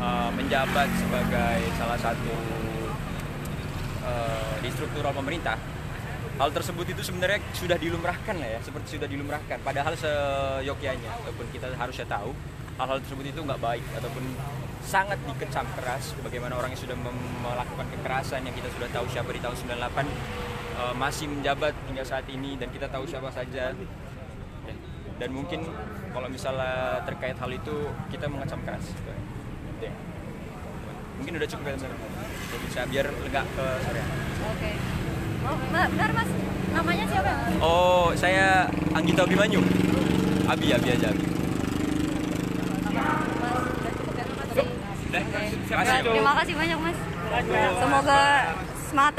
eh, 0.00 0.30
menjabat 0.32 0.88
sebagai 0.96 1.60
salah 1.76 1.98
satu 2.00 2.36
eh, 4.08 4.54
di 4.64 4.68
struktural 4.72 5.12
pemerintah, 5.12 5.60
hal 6.40 6.48
tersebut 6.54 6.86
itu 6.88 7.02
sebenarnya 7.04 7.44
sudah 7.52 7.76
dilumrahkan 7.76 8.34
lah 8.40 8.48
ya, 8.56 8.60
seperti 8.64 8.96
sudah 8.96 9.08
dilumrahkan. 9.10 9.60
Padahal 9.60 9.92
seyogyanya 9.92 11.12
ataupun 11.22 11.46
kita 11.52 11.68
harusnya 11.76 12.08
tahu 12.08 12.32
hal-hal 12.78 12.98
tersebut 13.02 13.26
itu 13.34 13.40
nggak 13.42 13.58
baik 13.58 13.84
ataupun 13.98 14.22
sangat 14.80 15.18
dikecam 15.22 15.66
keras 15.74 16.14
bagaimana 16.20 16.54
orang 16.54 16.72
yang 16.72 16.80
sudah 16.80 16.96
melakukan 17.38 17.86
kekerasan 17.90 18.40
yang 18.42 18.54
kita 18.54 18.68
sudah 18.70 18.88
tahu 18.88 19.04
siapa 19.06 19.30
di 19.30 19.40
tahun 19.40 19.56
98 19.56 19.68
eh, 19.68 20.94
masih 20.94 21.26
menjabat 21.28 21.74
hingga 21.86 22.02
saat 22.02 22.24
ini 22.26 22.54
dan 22.54 22.68
kita 22.68 22.86
tahu 22.86 23.04
siapa 23.04 23.28
saja 23.28 23.74
Ya. 24.60 24.74
dan 25.18 25.30
mungkin 25.32 25.64
kalau 26.10 26.28
misalnya 26.28 27.00
terkait 27.02 27.32
hal 27.34 27.48
itu 27.48 27.76
kita 28.08 28.28
mengecam 28.28 28.60
keras 28.62 28.84
Ya. 29.78 29.92
mungkin 31.16 31.32
udah 31.36 31.48
cukup 31.48 31.64
ya 31.64 31.74
bisa 32.58 32.80
biar 32.84 33.06
lega 33.22 33.42
ke 33.44 33.64
sore 33.80 34.02
Oke. 34.48 34.70
Oh, 35.40 35.56
Mbak, 35.70 35.86
benar 35.92 36.10
Mas. 36.12 36.30
Namanya 36.68 37.04
siapa? 37.06 37.32
Oh, 37.58 38.12
saya 38.12 38.68
Anggita 38.92 39.24
Abimanyu. 39.24 39.60
Abi, 40.44 40.70
Abi 40.70 40.88
aja. 40.90 41.08
Abi. 41.08 41.24
Mas, 42.92 43.64
udah 43.72 43.92
cukup 43.94 44.14
ya 44.14 44.24
Mas. 44.28 44.48
Jadi- 44.52 44.72
Udah, 45.08 45.20
Oke. 45.20 45.24
terima 45.24 45.40
kasih. 45.40 45.57
Terima 45.68 46.32
kasih 46.40 46.54
banyak 46.56 46.78
Mas. 46.80 46.98
Semoga 47.76 48.20
semangat 48.88 49.14